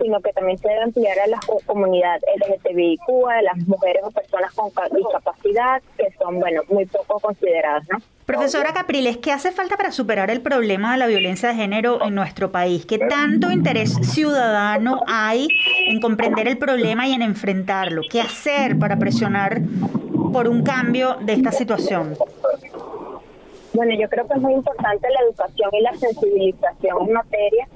[0.00, 4.54] sino que también se debe ampliar a la comunidad LGTBIQ, a las mujeres o personas
[4.54, 7.98] con discapacidad, que son, bueno, muy poco consideradas, ¿no?
[8.28, 12.14] Profesora Capriles, ¿qué hace falta para superar el problema de la violencia de género en
[12.14, 12.84] nuestro país?
[12.84, 15.48] ¿Qué tanto interés ciudadano hay
[15.86, 18.02] en comprender el problema y en enfrentarlo?
[18.10, 19.62] ¿Qué hacer para presionar
[20.30, 22.18] por un cambio de esta situación?
[23.72, 27.66] Bueno, yo creo que es muy importante la educación y la sensibilización en materia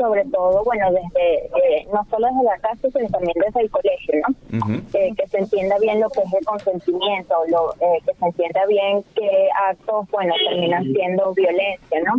[0.00, 4.14] sobre todo, bueno, desde eh, no solo desde la casa, sino también desde el colegio,
[4.26, 4.76] ¿no?
[4.94, 8.66] Eh, que se entienda bien lo que es el consentimiento, lo, eh, que se entienda
[8.66, 12.14] bien qué actos, bueno, terminan siendo violencia, ¿no?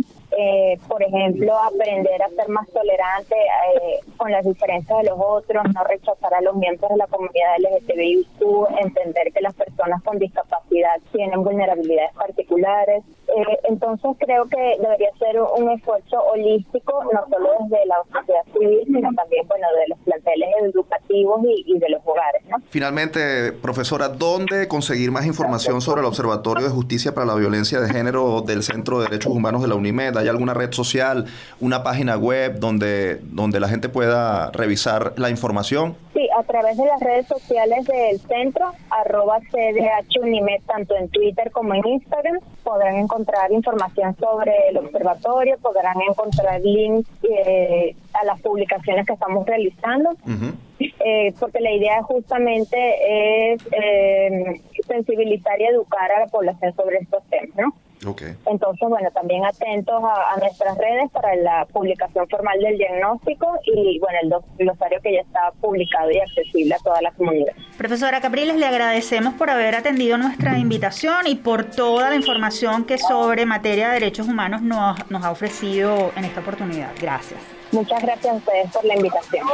[0.88, 3.34] Por ejemplo, aprender a ser más tolerante
[4.16, 8.80] con las diferencias de los otros, no rechazar a los miembros de la comunidad LGTBIQ,
[8.80, 13.04] entender que las personas con discapacidad tienen vulnerabilidades particulares.
[13.68, 19.08] entonces creo que debería ser un esfuerzo holístico, no solo de la sociedad civil, sino
[19.14, 22.42] también, bueno, de los planteles educativos y, de los hogares.
[22.48, 22.56] ¿no?
[22.68, 27.88] Finalmente, profesora, ¿dónde conseguir más información sobre el Observatorio de Justicia para la Violencia de
[27.88, 30.16] Género del Centro de Derechos Humanos de la UNIMED?
[30.30, 31.26] ¿Hay alguna red social,
[31.58, 35.96] una página web donde, donde la gente pueda revisar la información?
[36.14, 41.50] Sí, a través de las redes sociales del centro, arroba CDH Unimed, tanto en Twitter
[41.50, 48.40] como en Instagram, podrán encontrar información sobre el observatorio, podrán encontrar links eh, a las
[48.40, 50.10] publicaciones que estamos realizando,
[50.78, 57.24] eh, porque la idea justamente es eh, sensibilizar y educar a la población sobre estos
[57.24, 57.74] temas, ¿no?
[58.46, 64.18] Entonces, bueno, también atentos a, nuestras redes para la publicación formal del diagnóstico y, bueno,
[64.22, 67.52] el glosario que ya está publicado y accesible a toda la comunidad.
[67.76, 72.98] Profesora Capriles, le agradecemos por haber atendido nuestra invitación y por toda la información que
[72.98, 76.90] sobre materia de derechos humanos nos, nos ha ofrecido en esta oportunidad.
[77.00, 77.59] Gracias.
[77.72, 79.46] Muchas gracias a ustedes por la invitación.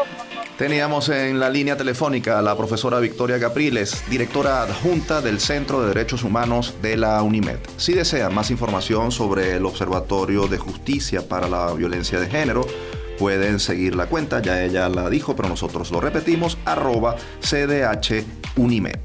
[0.56, 5.88] Teníamos en la línea telefónica a la profesora Victoria Capriles, directora adjunta del Centro de
[5.88, 7.58] Derechos Humanos de la UNIMED.
[7.76, 12.66] Si desean más información sobre el Observatorio de Justicia para la Violencia de Género,
[13.18, 18.24] pueden seguir la cuenta, ya ella la dijo, pero nosotros lo repetimos, arroba CDH
[18.56, 18.98] Unimed.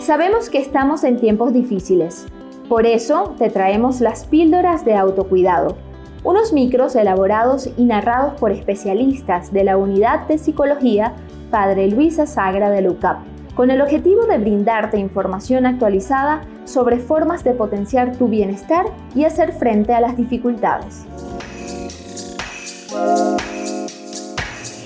[0.00, 2.26] Sabemos que estamos en tiempos difíciles
[2.72, 5.76] por eso te traemos las píldoras de autocuidado,
[6.24, 11.12] unos micros elaborados y narrados por especialistas de la Unidad de Psicología
[11.50, 13.18] Padre Luisa Sagra de LUCAP,
[13.54, 19.52] con el objetivo de brindarte información actualizada sobre formas de potenciar tu bienestar y hacer
[19.52, 21.04] frente a las dificultades.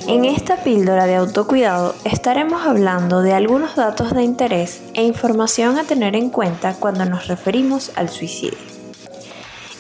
[0.08, 5.82] En esta píldora de autocuidado estaremos hablando de algunos datos de interés e información a
[5.84, 8.58] tener en cuenta cuando nos referimos al suicidio.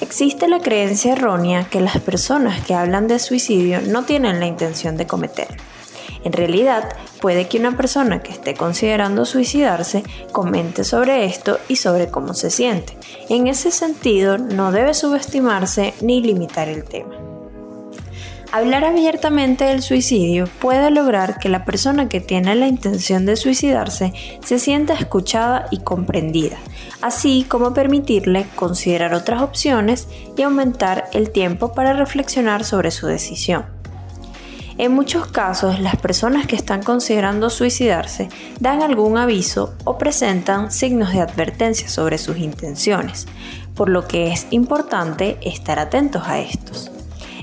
[0.00, 4.96] Existe la creencia errónea que las personas que hablan de suicidio no tienen la intención
[4.96, 5.46] de cometer.
[6.24, 12.10] En realidad, puede que una persona que esté considerando suicidarse comente sobre esto y sobre
[12.10, 12.96] cómo se siente.
[13.28, 17.25] En ese sentido, no debe subestimarse ni limitar el tema.
[18.56, 24.14] Hablar abiertamente del suicidio puede lograr que la persona que tiene la intención de suicidarse
[24.42, 26.56] se sienta escuchada y comprendida,
[27.02, 33.66] así como permitirle considerar otras opciones y aumentar el tiempo para reflexionar sobre su decisión.
[34.78, 41.12] En muchos casos, las personas que están considerando suicidarse dan algún aviso o presentan signos
[41.12, 43.26] de advertencia sobre sus intenciones,
[43.74, 46.95] por lo que es importante estar atentos a estos.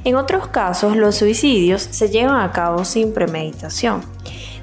[0.05, 4.01] En otros casos, los suicidios se llevan a cabo sin premeditación,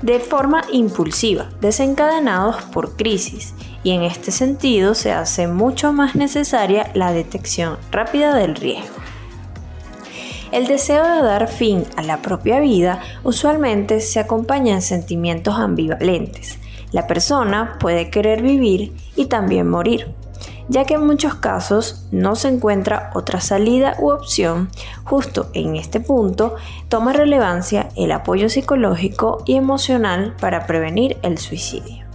[0.03, 6.91] de forma impulsiva, desencadenados por crisis, y en este sentido se hace mucho más necesaria
[6.95, 8.97] la detección rápida del riesgo.
[10.53, 16.59] El deseo de dar fin a la propia vida usualmente se acompaña en sentimientos ambivalentes.
[16.93, 20.13] La persona puede querer vivir y también morir,
[20.71, 24.69] ya que en muchos casos no se encuentra otra salida u opción.
[25.05, 26.55] Justo en este punto
[26.89, 32.07] toma relevancia el apoyo psicológico y emocional para prevenir el suicidio.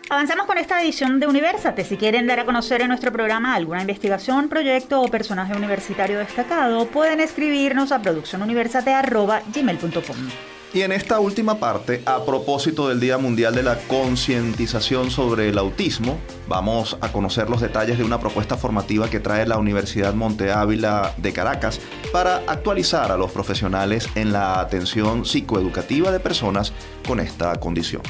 [0.08, 1.84] Avanzamos con esta edición de Universate.
[1.84, 6.86] Si quieren dar a conocer en nuestro programa alguna investigación, proyecto o personaje universitario destacado,
[6.86, 10.55] pueden escribirnos a produccionuniversate.gmail.com.
[10.74, 15.58] Y en esta última parte, a propósito del Día Mundial de la Concientización sobre el
[15.58, 20.52] Autismo, vamos a conocer los detalles de una propuesta formativa que trae la Universidad Monte
[20.52, 21.80] Ávila de Caracas
[22.12, 26.74] para actualizar a los profesionales en la atención psicoeducativa de personas
[27.08, 28.02] con esta condición.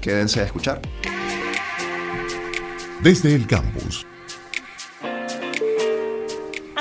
[0.00, 0.82] Quédense a escuchar
[3.04, 4.06] desde el campus.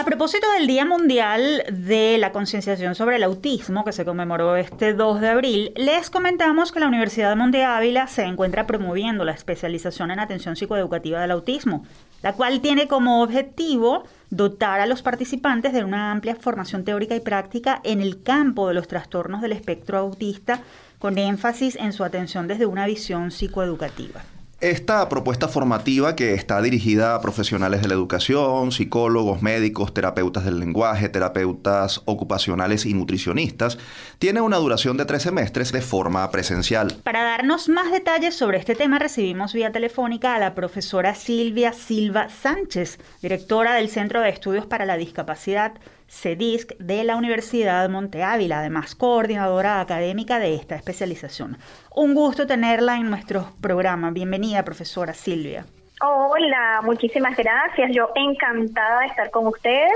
[0.04, 4.94] A propósito del Día Mundial de la Concienciación sobre el Autismo, que se conmemoró este
[4.94, 9.32] 2 de abril, les comentamos que la Universidad de Monte Ávila se encuentra promoviendo la
[9.32, 11.86] especialización en atención psicoeducativa del autismo,
[12.22, 17.22] la cual tiene como objetivo dotar a los participantes de una amplia formación teórica y
[17.22, 20.60] práctica en el campo de los trastornos del espectro autista,
[21.00, 24.22] con énfasis en su atención desde una visión psicoeducativa.
[24.64, 30.58] Esta propuesta formativa que está dirigida a profesionales de la educación, psicólogos, médicos, terapeutas del
[30.58, 33.78] lenguaje, terapeutas ocupacionales y nutricionistas,
[34.20, 36.96] tiene una duración de tres semestres de forma presencial.
[37.04, 42.30] Para darnos más detalles sobre este tema recibimos vía telefónica a la profesora Silvia Silva
[42.30, 45.74] Sánchez, directora del Centro de Estudios para la Discapacidad
[46.14, 51.58] CEDISC de la Universidad Monte Ávila, además coordinadora académica de esta especialización.
[51.94, 54.12] Un gusto tenerla en nuestro programa.
[54.12, 55.66] Bienvenida, profesora Silvia.
[56.02, 57.92] Hola, muchísimas gracias.
[57.94, 59.92] Yo encantada de estar con ustedes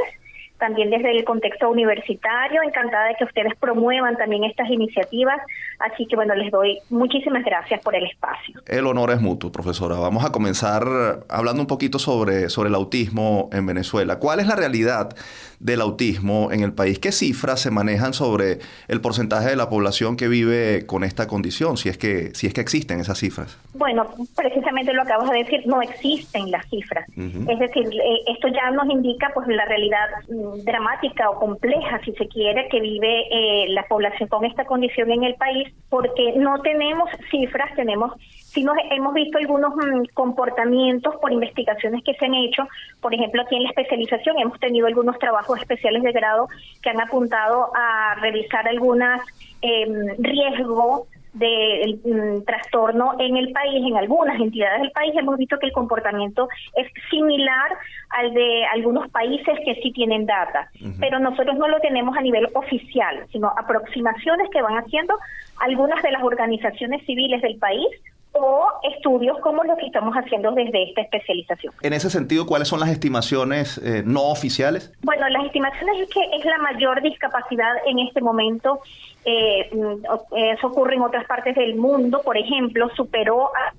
[0.58, 5.40] también desde el contexto universitario, encantada de que ustedes promuevan también estas iniciativas,
[5.80, 8.60] así que bueno, les doy muchísimas gracias por el espacio.
[8.66, 9.96] El honor es mutuo, profesora.
[9.96, 10.84] Vamos a comenzar
[11.30, 14.20] hablando un poquito sobre, sobre el autismo en Venezuela.
[14.20, 15.16] ¿Cuál es la realidad
[15.60, 17.00] del autismo en el país?
[17.00, 21.78] ¿Qué cifras se manejan sobre el porcentaje de la población que vive con esta condición,
[21.78, 23.58] si es que, si es que existen esas cifras?
[23.74, 27.08] Bueno, precisamente lo acabas de decir, no existen las cifras.
[27.16, 32.12] Es decir, eh, esto ya nos indica pues la realidad mm, dramática o compleja, si
[32.14, 36.60] se quiere, que vive eh, la población con esta condición en el país, porque no
[36.62, 38.14] tenemos cifras, tenemos
[38.48, 42.68] sí nos hemos visto algunos mm, comportamientos por investigaciones que se han hecho,
[43.02, 46.48] por ejemplo aquí en la especialización hemos tenido algunos trabajos especiales de grado
[46.82, 49.22] que han apuntado a revisar algunas
[49.62, 55.58] eh, riesgos del mm, trastorno en el país, en algunas entidades del país, hemos visto
[55.60, 57.78] que el comportamiento es similar
[58.10, 60.70] al de algunos países que sí tienen data,
[61.00, 65.16] pero nosotros no lo tenemos a nivel oficial, sino aproximaciones que van haciendo
[65.60, 67.88] algunas de las organizaciones civiles del país
[68.34, 71.74] o estudios como los que estamos haciendo desde esta especialización.
[71.82, 74.94] En ese sentido, ¿cuáles son las estimaciones eh, no oficiales?
[75.02, 78.82] Bueno, las estimaciones es que es la mayor discapacidad en este momento.
[79.26, 83.74] Eh, mm, eso ocurre en otras partes del mundo, por ejemplo, superó a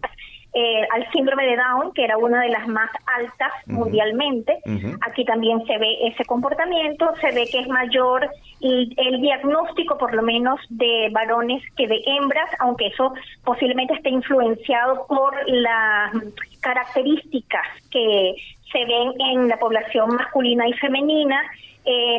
[0.55, 4.59] eh, al síndrome de Down, que era una de las más altas mundialmente.
[5.03, 8.29] Aquí también se ve ese comportamiento, se ve que es mayor
[8.61, 13.13] el, el, diagnóstico, por lo menos, de varones que de hembras, aunque eso
[13.45, 16.13] posiblemente esté influenciado por las
[16.61, 18.35] características que
[18.73, 21.43] se ven en la población masculina y femenina
[21.85, 22.19] eh,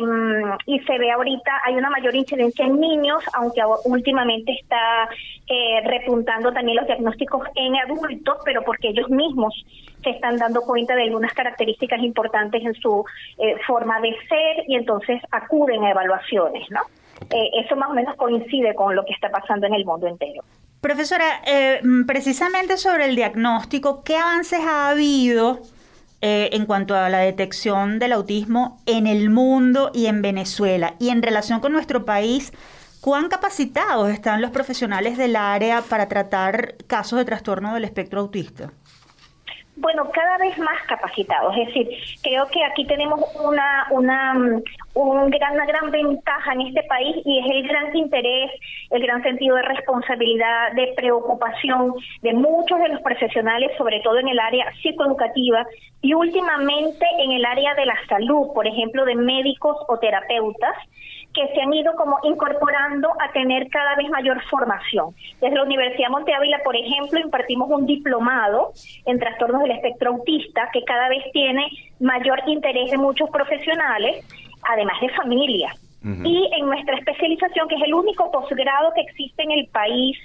[0.66, 5.08] y se ve ahorita, hay una mayor incidencia en niños, aunque últimamente está
[5.48, 9.54] eh, repuntando también los diagnósticos en adultos, pero porque ellos mismos
[10.02, 13.04] se están dando cuenta de algunas características importantes en su
[13.38, 16.80] eh, forma de ser y entonces acuden a evaluaciones, ¿no?
[17.30, 20.42] Eh, eso más o menos coincide con lo que está pasando en el mundo entero.
[20.80, 21.42] Profesora,
[22.06, 25.60] precisamente sobre el diagnóstico, ¿qué avances ha habido
[26.22, 30.94] eh, en cuanto a la detección del autismo en el mundo y en Venezuela.
[30.98, 32.52] Y en relación con nuestro país,
[33.00, 38.72] ¿cuán capacitados están los profesionales del área para tratar casos de trastorno del espectro autista?
[39.80, 41.56] Bueno, cada vez más capacitados.
[41.56, 41.88] Es decir,
[42.22, 44.34] creo que aquí tenemos una, una,
[44.92, 48.50] un gran, una gran ventaja en este país y es el gran interés,
[48.90, 54.28] el gran sentido de responsabilidad, de preocupación de muchos de los profesionales, sobre todo en
[54.28, 55.64] el área psicoeducativa
[56.02, 60.76] y últimamente en el área de la salud, por ejemplo, de médicos o terapeutas
[61.34, 65.14] que se han ido como incorporando a tener cada vez mayor formación.
[65.40, 68.72] Desde la Universidad Monte Ávila, por ejemplo, impartimos un diplomado
[69.06, 71.68] en trastornos del espectro autista que cada vez tiene
[72.00, 74.24] mayor interés de muchos profesionales,
[74.68, 75.72] además de familia.
[76.02, 80.16] Y en nuestra especialización, que es el único posgrado que existe en el país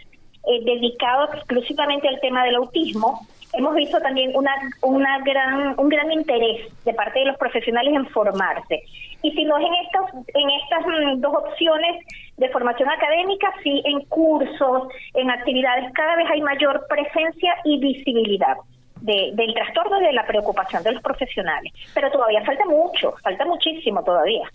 [0.47, 3.27] eh, dedicado exclusivamente al tema del autismo,
[3.57, 4.51] hemos visto también una,
[4.81, 8.83] una gran, un gran interés de parte de los profesionales en formarse.
[9.21, 12.05] Y si no es en, estos, en estas mm, dos opciones
[12.37, 18.57] de formación académica, sí en cursos, en actividades, cada vez hay mayor presencia y visibilidad.
[19.01, 21.71] del trastorno y de la preocupación de los profesionales.
[21.93, 24.49] Pero todavía falta mucho, falta muchísimo todavía.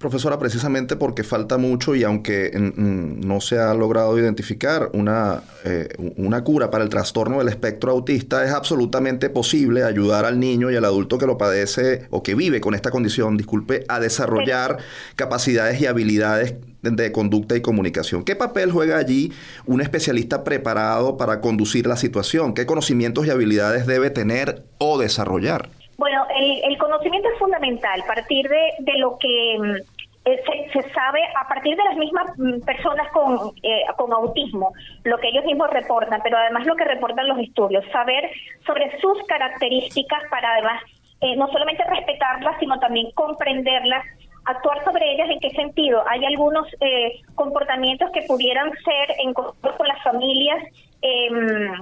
[0.00, 6.42] Profesora, precisamente porque falta mucho y aunque no se ha logrado identificar una, eh, una
[6.42, 10.86] cura para el trastorno del espectro autista, es absolutamente posible ayudar al niño y al
[10.86, 14.78] adulto que lo padece o que vive con esta condición, disculpe, a desarrollar
[15.16, 18.24] capacidades y habilidades de conducta y comunicación.
[18.24, 19.34] ¿Qué papel juega allí
[19.66, 22.54] un especialista preparado para conducir la situación?
[22.54, 25.68] ¿Qué conocimientos y habilidades debe tener o desarrollar?
[26.00, 26.24] Bueno,
[26.64, 29.82] el, conocimiento es fundamental, a partir de, lo que
[30.26, 30.42] eh,
[30.72, 34.72] se, sabe, a partir de las mismas mm, personas con, eh, con autismo,
[35.04, 38.30] lo que ellos mismos reportan, pero además lo que reportan los estudios, saber
[38.66, 40.82] sobre sus características para además
[41.22, 44.04] eh, no solamente respetarlas, sino también comprenderlas
[44.44, 46.02] actuar sobre ellas, en qué sentido.
[46.08, 46.66] Hay algunos
[47.34, 50.64] comportamientos que pudieran ser en con las familias
[51.02, 51.72] em,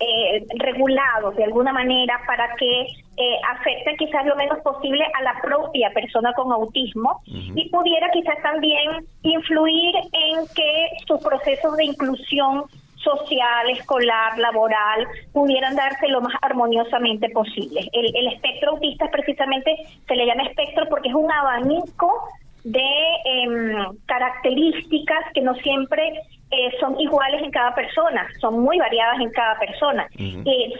[0.00, 5.38] eh, regulados de alguna manera para que eh, afecte quizás lo menos posible a la
[5.42, 12.64] propia persona con autismo y pudiera quizás también influir en que sus procesos de inclusión
[12.96, 17.88] social, escolar, laboral, pudieran darse lo más armoniosamente posible.
[17.92, 19.76] El, el espectro autista precisamente
[20.06, 22.28] se le llama espectro porque es un abanico
[22.64, 22.80] de
[23.24, 26.12] em, características que no siempre
[26.50, 30.08] eh, son iguales en cada persona, son muy variadas en cada persona.
[30.16, 30.74] y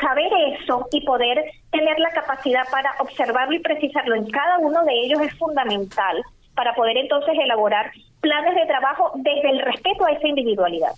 [0.00, 4.92] saber eso y poder tener la capacidad para observarlo y precisarlo en cada uno de
[4.92, 6.22] ellos es fundamental
[6.54, 10.92] para poder entonces elaborar planes de trabajo desde el respeto a esa individualidad.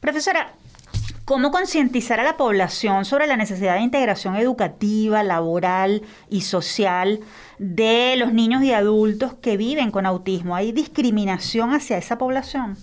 [0.00, 0.48] Profesora,
[1.30, 7.20] ¿Cómo concientizar a la población sobre la necesidad de integración educativa, laboral y social
[7.60, 10.56] de los niños y adultos que viven con autismo?
[10.56, 12.74] ¿Hay discriminación hacia esa población?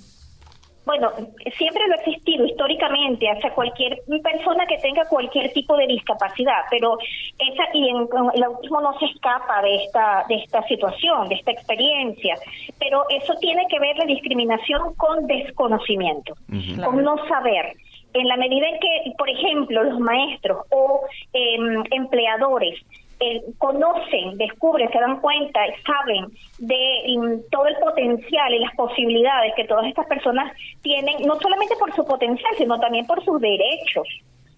[0.86, 1.12] Bueno,
[1.58, 6.98] siempre lo ha existido históricamente hacia cualquier persona que tenga cualquier tipo de discapacidad, pero
[7.38, 12.36] esa y el autismo no se escapa de esta de esta situación, de esta experiencia,
[12.80, 16.34] pero eso tiene que ver la discriminación con desconocimiento,
[16.82, 17.76] con no saber
[18.14, 21.02] en la medida en que, por ejemplo, los maestros o
[21.34, 22.80] em, empleadores
[23.20, 26.28] eh, conocen, descubren, se dan cuenta, saben
[26.60, 30.52] de em, todo el potencial y las posibilidades que todas estas personas
[30.82, 34.08] tienen, no solamente por su potencial, sino también por sus derechos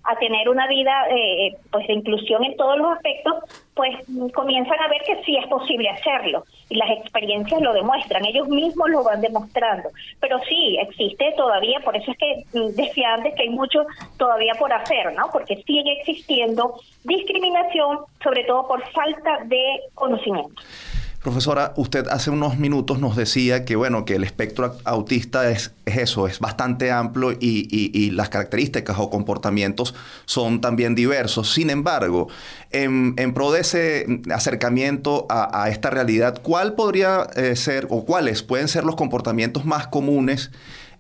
[0.10, 3.36] a tener una vida eh, pues de inclusión en todos los aspectos,
[3.76, 3.96] pues
[4.34, 8.90] comienzan a ver que sí es posible hacerlo y las experiencias lo demuestran, ellos mismos
[8.90, 9.90] lo van demostrando.
[10.20, 13.86] Pero sí, existe todavía, por eso es que mm, decía antes que hay mucho
[14.18, 15.30] todavía por hacer, ¿no?
[15.32, 20.62] Porque sigue existiendo discriminación, sobre todo por falta de conocimiento.
[21.22, 26.28] Profesora, usted hace unos minutos nos decía que, bueno, que el espectro autista es, eso,
[26.28, 29.96] es bastante amplio y, las características o comportamientos
[30.26, 31.54] son también diversos.
[31.54, 32.30] Sin embargo,
[32.72, 38.70] en, pro de ese acercamiento a, esta realidad, ¿cuál podría eh, ser o cuáles pueden
[38.70, 40.52] ser los comportamientos más comunes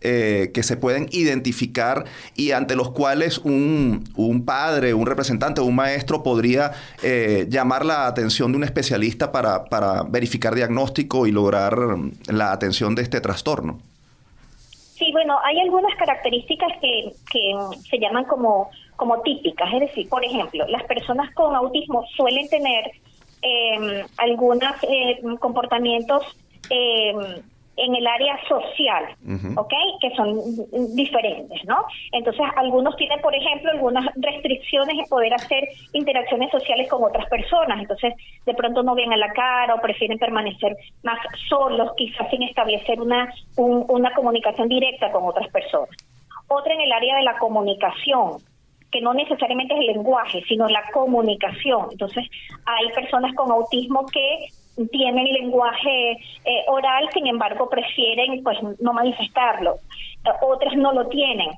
[0.01, 5.75] eh, que se pueden identificar y ante los cuales un, un padre, un representante, un
[5.75, 6.71] maestro podría
[7.03, 11.77] eh, llamar la atención de un especialista para, para verificar diagnóstico y lograr
[12.27, 13.79] la atención de este trastorno.
[14.99, 17.53] Sí, bueno, hay algunas características que, que
[17.89, 22.91] se llaman como, como típicas, es decir, por ejemplo, las personas con autismo suelen tener
[23.41, 26.23] eh, algunos eh, comportamientos
[26.69, 27.13] eh,
[27.79, 29.05] en el área social,
[29.55, 29.73] ¿ok?
[30.01, 30.39] Que son
[30.95, 31.85] diferentes, ¿no?
[32.11, 35.63] Entonces, algunos tienen, por ejemplo, algunas restricciones en poder hacer
[35.93, 37.79] interacciones sociales con otras personas.
[37.79, 38.13] Entonces,
[38.45, 42.99] de pronto no ven a la cara o prefieren permanecer más solos, quizás sin establecer
[42.99, 45.95] una, una comunicación directa con otras personas.
[46.47, 48.37] Otra en el área de la comunicación.
[48.91, 51.89] que no necesariamente es el lenguaje, sino la comunicación.
[51.91, 52.27] Entonces,
[52.65, 54.47] hay personas con autismo que
[54.87, 59.75] tienen lenguaje eh, oral, sin embargo prefieren pues no manifestarlo.
[60.41, 61.49] otras no lo tienen,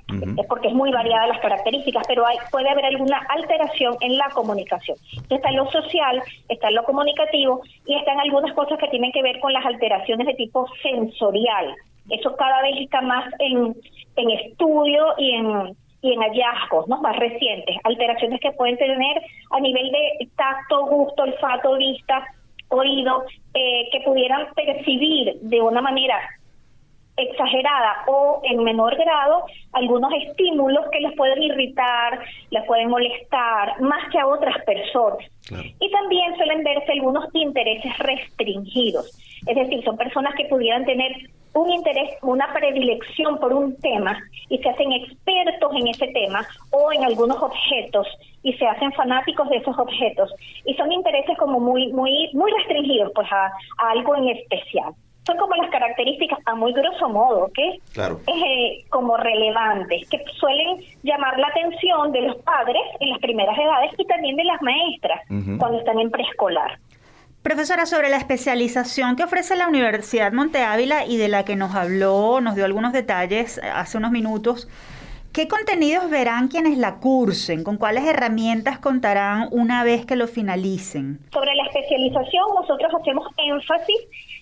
[0.47, 4.97] porque es muy variada las características, pero hay, puede haber alguna alteración en la comunicación.
[5.29, 9.23] está en lo social, está en lo comunicativo y están algunas cosas que tienen que
[9.23, 11.75] ver con las alteraciones de tipo sensorial.
[12.09, 13.75] Eso cada vez está más en,
[14.15, 16.99] en estudio y en y en hallazgos ¿no?
[17.01, 22.25] más recientes, alteraciones que pueden tener a nivel de tacto, gusto, olfato, vista,
[22.71, 26.17] oído, eh, que pudieran percibir de una manera
[27.17, 32.19] exagerada o en menor grado algunos estímulos que les pueden irritar,
[32.49, 35.19] les pueden molestar más que a otras personas.
[35.79, 39.11] Y también suelen verse algunos intereses restringidos,
[39.45, 41.11] es decir, son personas que pudieran tener
[41.53, 44.17] un interés, una predilección por un tema
[44.49, 48.07] y se hacen expertos en ese tema o en algunos objetos
[48.43, 50.33] y se hacen fanáticos de esos objetos.
[50.65, 53.51] Y son intereses como muy muy muy restringidos pues a,
[53.89, 54.93] algo en especial.
[55.23, 58.19] Son como las características a muy grosso modo que claro.
[58.25, 63.91] eh, como relevantes que suelen llamar la atención de los padres en las primeras edades
[63.99, 65.21] y también de las maestras
[65.59, 66.79] cuando están en preescolar
[67.43, 71.73] Profesora, sobre la especialización que ofrece la Universidad Monte Ávila y de la que nos
[71.73, 74.69] habló, nos dio algunos detalles hace unos minutos,
[75.33, 77.63] ¿qué contenidos verán quienes la cursen?
[77.63, 81.17] ¿Con cuáles herramientas contarán una vez que lo finalicen?
[81.33, 83.97] Sobre la especialización, nosotros hacemos énfasis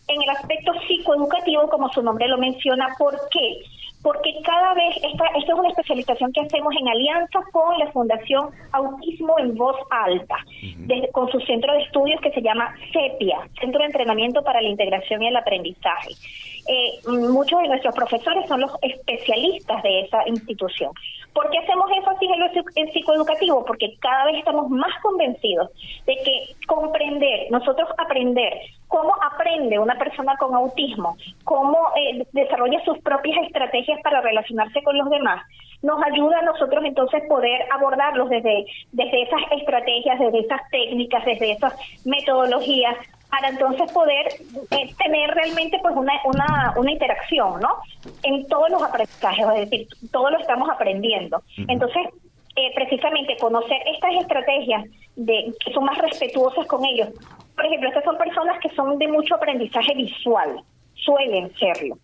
[0.09, 2.89] en el aspecto psicoeducativo, como su nombre lo menciona.
[2.97, 3.61] ¿Por qué?
[4.01, 8.49] Porque cada vez, esta, esta es una especialización que hacemos en alianza con la Fundación
[8.71, 10.37] Autismo en Voz Alta,
[11.11, 15.21] con su centro de estudios que se llama CEPIA, Centro de Entrenamiento para la Integración
[15.23, 16.11] y el Aprendizaje.
[16.67, 20.91] Eh, muchos de nuestros profesores son los especialistas de esa institución.
[21.33, 23.65] ¿Por qué hacemos énfasis en lo psicoeducativo?
[23.65, 25.69] Porque cada vez estamos más convencidos
[26.05, 28.53] de que comprender, nosotros aprender
[28.87, 34.97] cómo aprende una persona con autismo, cómo eh, desarrolla sus propias estrategias para relacionarse con
[34.97, 35.43] los demás,
[35.81, 41.51] nos ayuda a nosotros entonces poder abordarlos desde, desde esas estrategias, desde esas técnicas, desde
[41.51, 41.73] esas
[42.05, 42.95] metodologías,
[43.29, 44.27] para entonces poder
[44.71, 47.77] eh, tener realmente pues una, una, una interacción, ¿no?
[48.23, 51.41] En todos los aprendizajes, es decir, todo lo estamos aprendiendo.
[51.67, 52.07] Entonces,
[52.55, 57.09] eh, precisamente conocer estas estrategias de que son más respetuosas con ellos.
[57.55, 60.61] Por ejemplo, estas son personas que son de mucho aprendizaje visual
[61.09, 61.97] suelen serlo.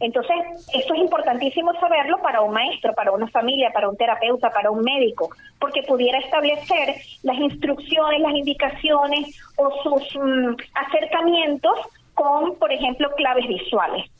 [0.00, 0.36] Entonces,
[0.74, 4.82] eso es importantísimo saberlo para un maestro, para una familia, para un terapeuta, para un
[4.82, 5.30] médico,
[5.60, 11.78] porque pudiera establecer las instrucciones, las indicaciones o sus mm, acercamientos
[12.14, 14.10] con, por ejemplo, claves visuales.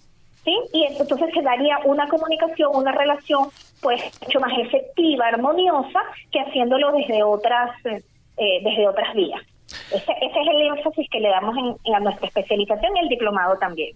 [0.45, 0.57] ¿Sí?
[0.73, 3.49] Y entonces se daría una comunicación, una relación
[3.83, 9.43] pues mucho más efectiva, armoniosa, que haciéndolo desde otras, eh, desde otras vías.
[9.91, 13.95] Ese, es el énfasis que le damos en, a nuestra especialización y el diplomado también.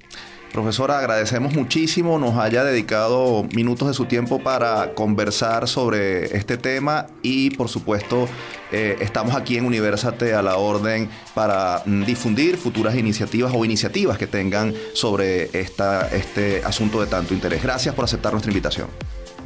[0.53, 7.07] Profesora, agradecemos muchísimo nos haya dedicado minutos de su tiempo para conversar sobre este tema
[7.23, 8.29] y por supuesto
[8.71, 14.27] eh, estamos aquí en Universate a la orden para difundir futuras iniciativas o iniciativas que
[14.27, 17.63] tengan sobre este asunto de tanto interés.
[17.63, 18.89] Gracias por aceptar nuestra invitación.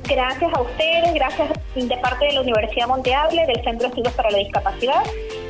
[0.05, 4.31] Gracias a ustedes, gracias de parte de la Universidad Monteable, del Centro de Estudios para
[4.31, 5.03] la Discapacidad,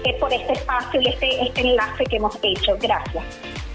[0.04, 2.76] eh, por este espacio y este, este enlace que hemos hecho.
[2.80, 3.24] Gracias.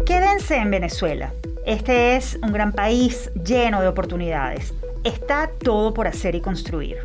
[0.05, 1.33] Quédense en Venezuela.
[1.65, 4.73] Este es un gran país lleno de oportunidades.
[5.03, 6.97] Está todo por hacer y construir.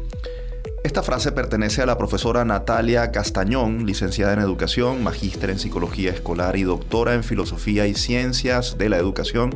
[0.87, 6.57] Esta frase pertenece a la profesora Natalia Castañón, licenciada en Educación, magíster en Psicología Escolar
[6.57, 9.53] y doctora en Filosofía y Ciencias de la Educación,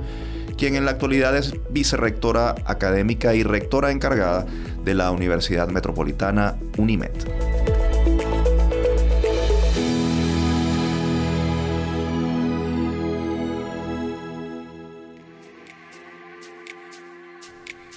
[0.59, 4.45] quien en la actualidad es vicerrectora académica y rectora encargada
[4.85, 7.13] de la Universidad Metropolitana UNIMED.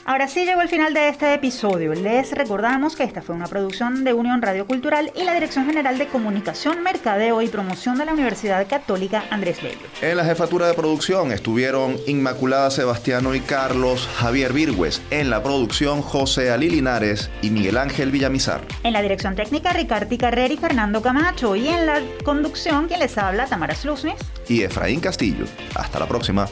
[0.06, 1.94] Ahora sí llegó el final de este episodio.
[1.94, 5.98] Les recordamos que esta fue una producción de Unión Radio Cultural y la Dirección General
[5.98, 9.78] de Comunicación, Mercadeo y Promoción de la Universidad Católica Andrés Bello.
[10.02, 15.02] En la jefatura de producción estuvieron Inmaculada Sebastiano y Carlos Javier Virgües.
[15.10, 18.60] En la producción José Ali Linares y Miguel Ángel Villamizar.
[18.84, 21.56] En la dirección técnica Ricardo Carrera y Fernando Camacho.
[21.56, 24.16] Y en la conducción quien les habla Tamara Slusnis
[24.50, 25.46] y Efraín Castillo.
[25.76, 26.46] Hasta la próxima.